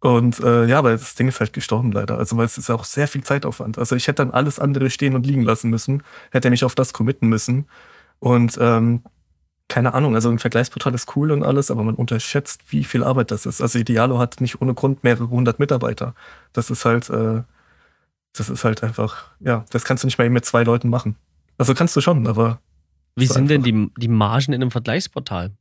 [0.00, 2.18] Und äh, ja, aber das Ding ist halt gestorben leider.
[2.18, 3.78] Also weil es ist auch sehr viel Zeitaufwand.
[3.78, 6.92] Also ich hätte dann alles andere stehen und liegen lassen müssen, hätte mich auf das
[6.92, 7.66] committen müssen.
[8.20, 9.02] Und ähm,
[9.68, 13.30] keine Ahnung, also ein Vergleichsportal ist cool und alles, aber man unterschätzt, wie viel Arbeit
[13.30, 13.60] das ist.
[13.60, 16.14] Also Idealo hat nicht ohne Grund mehrere hundert Mitarbeiter.
[16.52, 17.42] Das ist halt, äh,
[18.34, 21.16] das ist halt einfach, ja, das kannst du nicht mal eben mit zwei Leuten machen.
[21.58, 22.60] Also kannst du schon, aber
[23.16, 25.52] wie so sind denn die, die Margen in einem Vergleichsportal?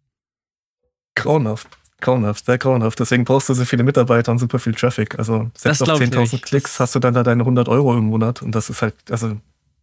[1.16, 1.68] Grauenhaft.
[2.00, 3.00] Grauenhaft, sehr grauenhaft.
[3.00, 5.18] Deswegen brauchst du so viele Mitarbeiter und super viel Traffic.
[5.18, 8.44] Also selbst auf 10.000 Klicks hast du dann da deine 100 Euro im Monat.
[8.44, 9.36] Und das ist halt, also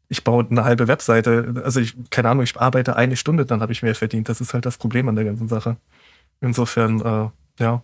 [0.08, 1.62] ich baue eine halbe Webseite.
[1.64, 4.28] Also ich, keine Ahnung, ich arbeite eine Stunde, dann habe ich mehr verdient.
[4.28, 5.76] Das ist halt das Problem an der ganzen Sache.
[6.40, 7.82] Insofern, äh, ja,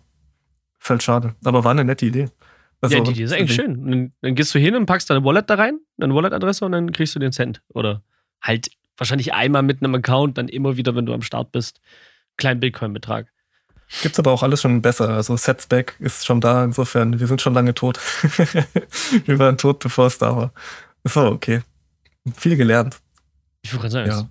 [0.79, 1.35] ist halt schade.
[1.43, 2.29] Aber war eine nette Idee.
[2.79, 3.85] Also, ja, die Idee ist eigentlich schön.
[3.85, 6.91] Dann, dann, gehst du hin und packst deine Wallet da rein, deine Wallet-Adresse und dann
[6.91, 7.61] kriegst du den Cent.
[7.69, 8.01] Oder
[8.41, 11.81] halt wahrscheinlich einmal mit einem Account, dann immer wieder, wenn du am Start bist,
[12.37, 13.31] kleinen Bitcoin-Betrag.
[14.03, 15.09] Gibt's aber auch alles schon besser.
[15.09, 17.99] Also Setback ist schon da, insofern, wir sind schon lange tot.
[19.25, 20.53] wir waren tot, bevor es da war.
[21.03, 21.61] Ist aber okay.
[22.35, 23.01] Viel gelernt.
[23.63, 24.29] Ich würde sagen, ja.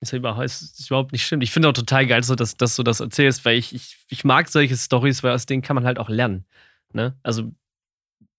[0.00, 1.40] ist, ist, überhaupt nicht schlimm.
[1.40, 4.24] Ich finde auch total geil, so, dass, dass du das erzählst, weil ich, ich, ich
[4.24, 6.46] mag solche Stories, weil aus denen kann man halt auch lernen.
[6.92, 7.16] Ne?
[7.22, 7.52] Also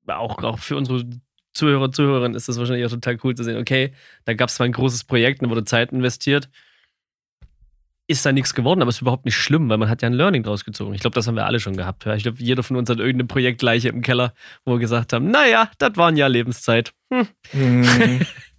[0.06, 1.06] auch, auch für unsere
[1.56, 3.94] Zuhörer, Zuhörerinnen ist das wahrscheinlich auch total cool zu sehen, okay,
[4.26, 6.50] da gab es zwar ein großes Projekt, da wurde Zeit investiert,
[8.08, 10.44] ist da nichts geworden, aber ist überhaupt nicht schlimm, weil man hat ja ein Learning
[10.44, 10.94] draus gezogen.
[10.94, 12.06] Ich glaube, das haben wir alle schon gehabt.
[12.06, 15.72] Ich glaube, jeder von uns hat irgendeine Projektleiche im Keller, wo wir gesagt haben, naja,
[15.80, 16.94] das war ein Jahr Lebenszeit.
[17.12, 17.28] Hm.
[17.54, 18.22] Mhm.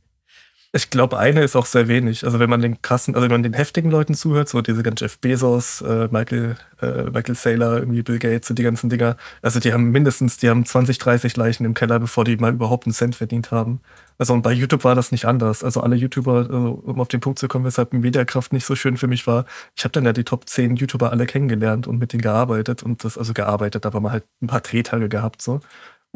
[0.73, 2.25] Ich glaube, eine ist auch sehr wenig.
[2.25, 5.05] Also wenn man den krassen, also wenn man den heftigen Leuten zuhört, so diese ganzen
[5.05, 9.59] Jeff Bezos, äh, Michael, äh, Michael Saylor, irgendwie Bill Gates und die ganzen Dinger, also
[9.59, 12.93] die haben mindestens, die haben 20, 30 Leichen im Keller, bevor die mal überhaupt einen
[12.93, 13.81] Cent verdient haben.
[14.19, 15.64] Also und bei YouTube war das nicht anders.
[15.64, 18.97] Also alle YouTuber, also, um auf den Punkt zu kommen, weshalb Mediakraft nicht so schön
[18.99, 19.47] für mich war,
[19.77, 23.05] ich habe dann ja die Top 10 YouTuber alle kennengelernt und mit denen gearbeitet und
[23.05, 25.61] das, also gearbeitet, aber mal halt ein paar Drehtage gehabt so.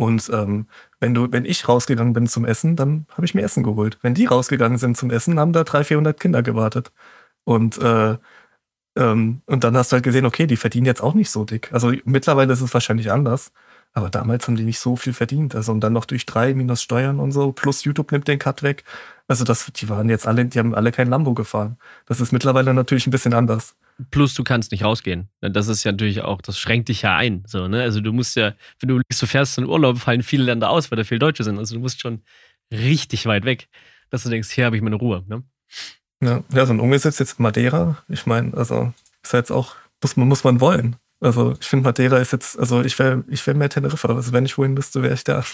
[0.01, 0.67] Und ähm,
[0.99, 3.99] wenn du, wenn ich rausgegangen bin zum Essen, dann habe ich mir Essen geholt.
[4.01, 6.91] Wenn die rausgegangen sind zum Essen, haben da 300, 400 Kinder gewartet.
[7.45, 8.17] Und äh,
[8.97, 11.71] ähm, und dann hast du halt gesehen, okay, die verdienen jetzt auch nicht so dick.
[11.73, 13.53] Also mittlerweile ist es wahrscheinlich anders.
[13.93, 15.55] Aber damals haben die nicht so viel verdient.
[15.55, 18.63] Also und dann noch durch drei minus Steuern und so, plus YouTube nimmt den Cut
[18.63, 18.85] weg.
[19.29, 21.77] Also das, die waren jetzt alle, die haben alle kein Lambo gefahren.
[22.07, 23.77] Das ist mittlerweile natürlich ein bisschen anders.
[24.11, 25.29] Plus du kannst nicht rausgehen.
[25.41, 27.45] Das ist ja natürlich auch, das schränkt dich ja ein.
[27.47, 27.83] So, ne?
[27.83, 30.97] Also du musst ja, wenn du, du fährst in Urlaub, fallen viele Länder aus, weil
[30.97, 31.59] da viele Deutsche sind.
[31.59, 32.23] Also du musst schon
[32.73, 33.69] richtig weit weg,
[34.11, 35.25] dass du denkst, hier habe ich meine Ruhe.
[35.29, 35.43] Ne?
[36.23, 38.03] Ja, ja, so ein umgesetzt jetzt Madeira.
[38.09, 38.93] Ich meine, also
[39.23, 40.97] ist jetzt auch, muss man, muss man wollen.
[41.21, 44.15] Also ich finde Madeira ist jetzt, also ich wäre ich wär mehr Teneriffa.
[44.15, 45.45] Also wenn ich wohin müsste, wäre ich da.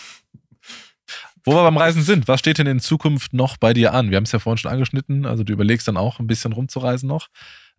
[1.45, 4.11] Wo wir beim Reisen sind, was steht denn in Zukunft noch bei dir an?
[4.11, 7.09] Wir haben es ja vorhin schon angeschnitten, also du überlegst dann auch ein bisschen rumzureisen
[7.09, 7.29] noch.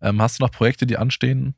[0.00, 1.54] Ähm, hast du noch Projekte, die anstehen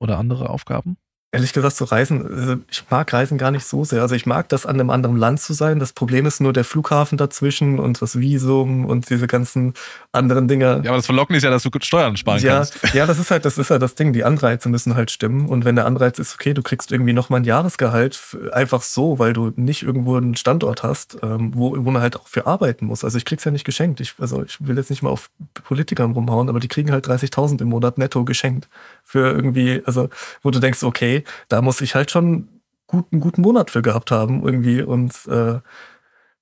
[0.00, 0.98] oder andere Aufgaben?
[1.34, 4.02] Ehrlich gesagt, so Reisen, also ich mag Reisen gar nicht so sehr.
[4.02, 5.80] Also ich mag das, an einem anderen Land zu sein.
[5.80, 9.74] Das Problem ist nur der Flughafen dazwischen und das Visum und diese ganzen
[10.12, 10.80] anderen Dinge.
[10.84, 12.94] Ja, aber das Verlocken ist ja, dass du Steuern sparen ja, kannst.
[12.94, 14.12] Ja, das ist halt, das ist halt das Ding.
[14.12, 15.48] Die Anreize müssen halt stimmen.
[15.48, 18.20] Und wenn der Anreiz ist, okay, du kriegst irgendwie nochmal ein Jahresgehalt,
[18.52, 22.28] einfach so, weil du nicht irgendwo einen Standort hast, ähm, wo, wo man halt auch
[22.28, 23.02] für arbeiten muss.
[23.02, 24.00] Also ich krieg's ja nicht geschenkt.
[24.00, 25.30] Ich, also ich will jetzt nicht mal auf
[25.64, 28.68] Politikern rumhauen, aber die kriegen halt 30.000 im Monat netto geschenkt.
[29.02, 30.08] Für irgendwie, also,
[30.42, 32.48] wo du denkst, okay, da muss ich halt schon
[32.90, 35.58] einen guten Monat für gehabt haben irgendwie und äh,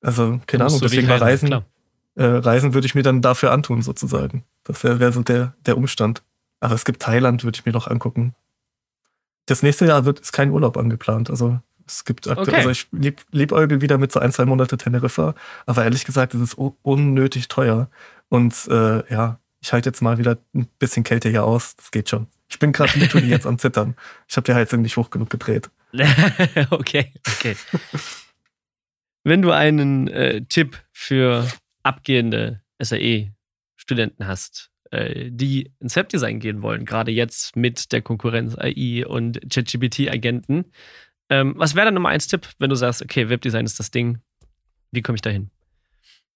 [0.00, 1.52] also keine Ahnung, deswegen mal Reisen,
[2.14, 4.44] äh, Reisen würde ich mir dann dafür antun sozusagen.
[4.64, 6.22] Das wäre wär so der, der Umstand.
[6.60, 8.34] Aber es gibt Thailand, würde ich mir noch angucken.
[9.46, 11.30] Das nächste Jahr wird ist kein Urlaub angeplant.
[11.30, 12.56] Also es gibt aktuell, okay.
[12.56, 15.34] also ich lieb, liebäugel wieder mit so ein, zwei Monate Teneriffa,
[15.66, 17.88] aber ehrlich gesagt, es ist unnötig teuer.
[18.28, 21.76] Und äh, ja, ich halte jetzt mal wieder ein bisschen Kälte hier aus.
[21.76, 22.26] Das geht schon.
[22.52, 23.96] Ich bin gerade literally jetzt am Zittern.
[24.28, 25.70] Ich habe die Heizung nicht hoch genug gedreht.
[26.70, 27.56] okay, okay.
[29.24, 31.48] Wenn du einen äh, Tipp für
[31.82, 39.06] abgehende SAE-Studenten hast, äh, die ins Webdesign gehen wollen, gerade jetzt mit der Konkurrenz AI
[39.06, 40.66] und ChatGPT-Agenten,
[41.30, 44.18] ähm, was wäre dann Nummer eins Tipp, wenn du sagst, okay, Webdesign ist das Ding,
[44.90, 45.50] wie komme ich da hin?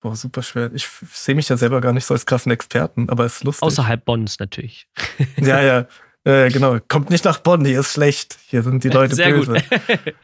[0.00, 0.70] Boah, super schwer.
[0.72, 3.62] Ich sehe mich ja selber gar nicht so als krassen Experten, aber es ist lustig.
[3.64, 4.88] Außerhalb Bonns natürlich.
[5.36, 5.86] ja, ja.
[6.26, 6.78] Äh, genau.
[6.88, 8.36] Kommt nicht nach Bonn, hier ist schlecht.
[8.48, 9.52] Hier sind die Leute Sehr böse.
[9.52, 9.64] Gut.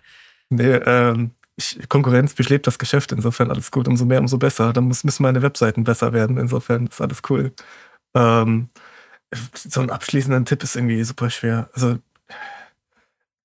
[0.51, 1.31] nee, ähm,
[1.89, 3.87] Konkurrenz beschlebt das Geschäft, insofern alles gut.
[3.87, 4.73] Umso mehr, umso besser.
[4.73, 6.39] Dann muss, müssen meine Webseiten besser werden.
[6.39, 7.53] Insofern ist alles cool.
[8.17, 8.69] Ähm,
[9.55, 11.71] so ein abschließender Tipp ist irgendwie super schwer.
[11.73, 11.99] Also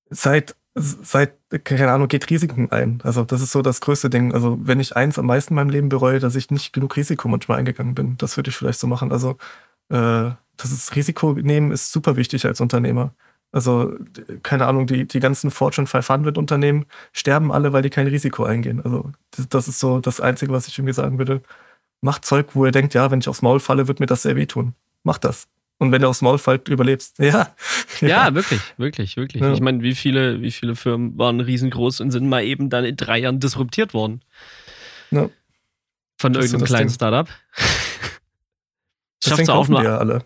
[0.09, 1.33] seit seit,
[1.63, 2.99] keine Ahnung, geht Risiken ein.
[3.03, 4.33] Also das ist so das größte Ding.
[4.33, 7.27] Also wenn ich eins am meisten in meinem Leben bereue, dass ich nicht genug Risiko
[7.27, 8.17] manchmal eingegangen bin.
[8.17, 9.11] Das würde ich vielleicht so machen.
[9.11, 9.37] Also
[9.89, 13.13] äh, das Risiko nehmen ist super wichtig als Unternehmer.
[13.51, 13.93] Also
[14.43, 18.81] keine Ahnung, die, die ganzen Fortune 500 Unternehmen sterben alle, weil die kein Risiko eingehen.
[18.83, 21.41] Also das, das ist so das Einzige, was ich irgendwie sagen würde.
[22.01, 24.35] Macht Zeug, wo ihr denkt, ja, wenn ich aufs Maul falle, wird mir das sehr
[24.35, 24.73] wehtun.
[25.03, 25.47] Macht das.
[25.79, 27.19] Und wenn du aufs Maul fällt, überlebst.
[27.23, 27.55] Ja.
[28.01, 29.41] Ja, wirklich, wirklich, wirklich.
[29.41, 29.53] Ja.
[29.53, 32.95] Ich meine, wie viele, wie viele Firmen waren riesengroß und sind mal eben dann in
[32.95, 34.21] drei Jahren disruptiert worden?
[35.09, 35.29] Ja.
[36.19, 36.95] Von das irgendeinem kleinen Ding.
[36.95, 37.27] Startup.
[39.23, 39.83] Schafft auch nur.
[39.83, 40.25] Ja, alle.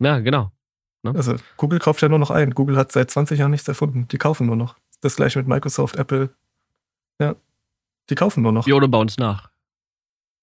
[0.00, 0.52] Ja, genau.
[1.02, 1.12] Ne?
[1.14, 2.54] Also, Google kauft ja nur noch ein.
[2.54, 4.08] Google hat seit 20 Jahren nichts erfunden.
[4.08, 4.76] Die kaufen nur noch.
[5.00, 6.30] Das gleiche mit Microsoft, Apple.
[7.20, 7.36] Ja.
[8.10, 8.66] Die kaufen nur noch.
[8.66, 9.50] Ja, oder bauen es nach.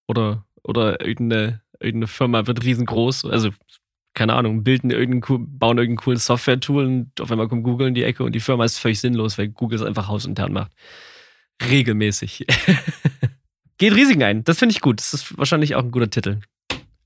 [0.07, 3.25] Oder, oder irgendeine, irgendeine Firma wird riesengroß.
[3.25, 3.49] Also,
[4.13, 8.03] keine Ahnung, bilden irgendein, bauen irgendein cooles Software-Tool und auf einmal kommt Google in die
[8.03, 10.71] Ecke und die Firma ist völlig sinnlos, weil Google es einfach hausintern macht.
[11.69, 12.45] Regelmäßig.
[13.77, 14.43] Geht Risiken ein.
[14.45, 14.99] Das finde ich gut.
[14.99, 16.39] Das ist wahrscheinlich auch ein guter Titel.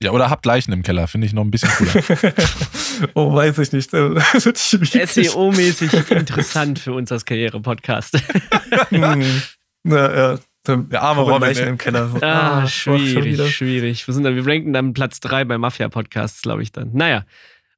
[0.01, 1.95] Ja, oder habt Leichen im Keller, finde ich noch ein bisschen cooler.
[3.15, 3.91] oh, weiß ich nicht.
[3.91, 8.17] SEO-mäßig interessant für uns als Karriere-Podcast.
[8.89, 9.41] hm.
[9.83, 10.39] ja, ja.
[10.67, 12.11] Der arme Robin im Keller.
[12.21, 14.07] Ah, ah schwierig, schwierig.
[14.07, 16.91] Wir, sind dann, wir ranken dann Platz 3 bei Mafia-Podcasts, glaube ich dann.
[16.93, 17.25] Naja.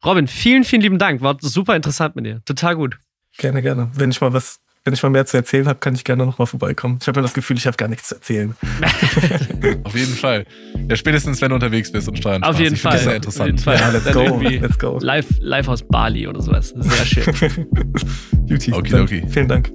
[0.05, 1.21] Robin, vielen, vielen lieben Dank.
[1.21, 2.41] War super interessant mit dir.
[2.45, 2.97] Total gut.
[3.37, 3.89] Gerne, gerne.
[3.93, 6.47] Wenn ich mal was, wenn ich mal mehr zu erzählen habe, kann ich gerne nochmal
[6.47, 6.97] vorbeikommen.
[7.01, 8.55] Ich habe ja das Gefühl, ich habe gar nichts zu erzählen.
[9.83, 10.45] Auf jeden Fall.
[10.89, 12.93] Ja, spätestens, wenn du unterwegs bist und Steuern Auf jeden Fall.
[12.93, 13.41] Das ist sehr interessant.
[13.41, 13.77] Auf jeden Fall.
[13.77, 14.39] Ja, let's go.
[14.41, 14.99] Let's go.
[15.01, 16.73] Live, live aus Bali oder sowas.
[16.75, 17.67] Sehr schön.
[18.47, 18.73] Beauty.
[18.73, 19.23] Okay, okay.
[19.29, 19.71] Vielen Dank.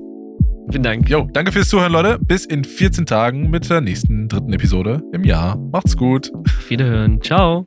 [0.70, 1.08] Vielen Dank.
[1.08, 2.18] Jo, danke fürs Zuhören, Leute.
[2.20, 5.56] Bis in 14 Tagen mit der nächsten dritten Episode im Jahr.
[5.56, 6.32] Macht's gut.
[6.34, 7.22] Auf Wiederhören.
[7.22, 7.64] Ciao.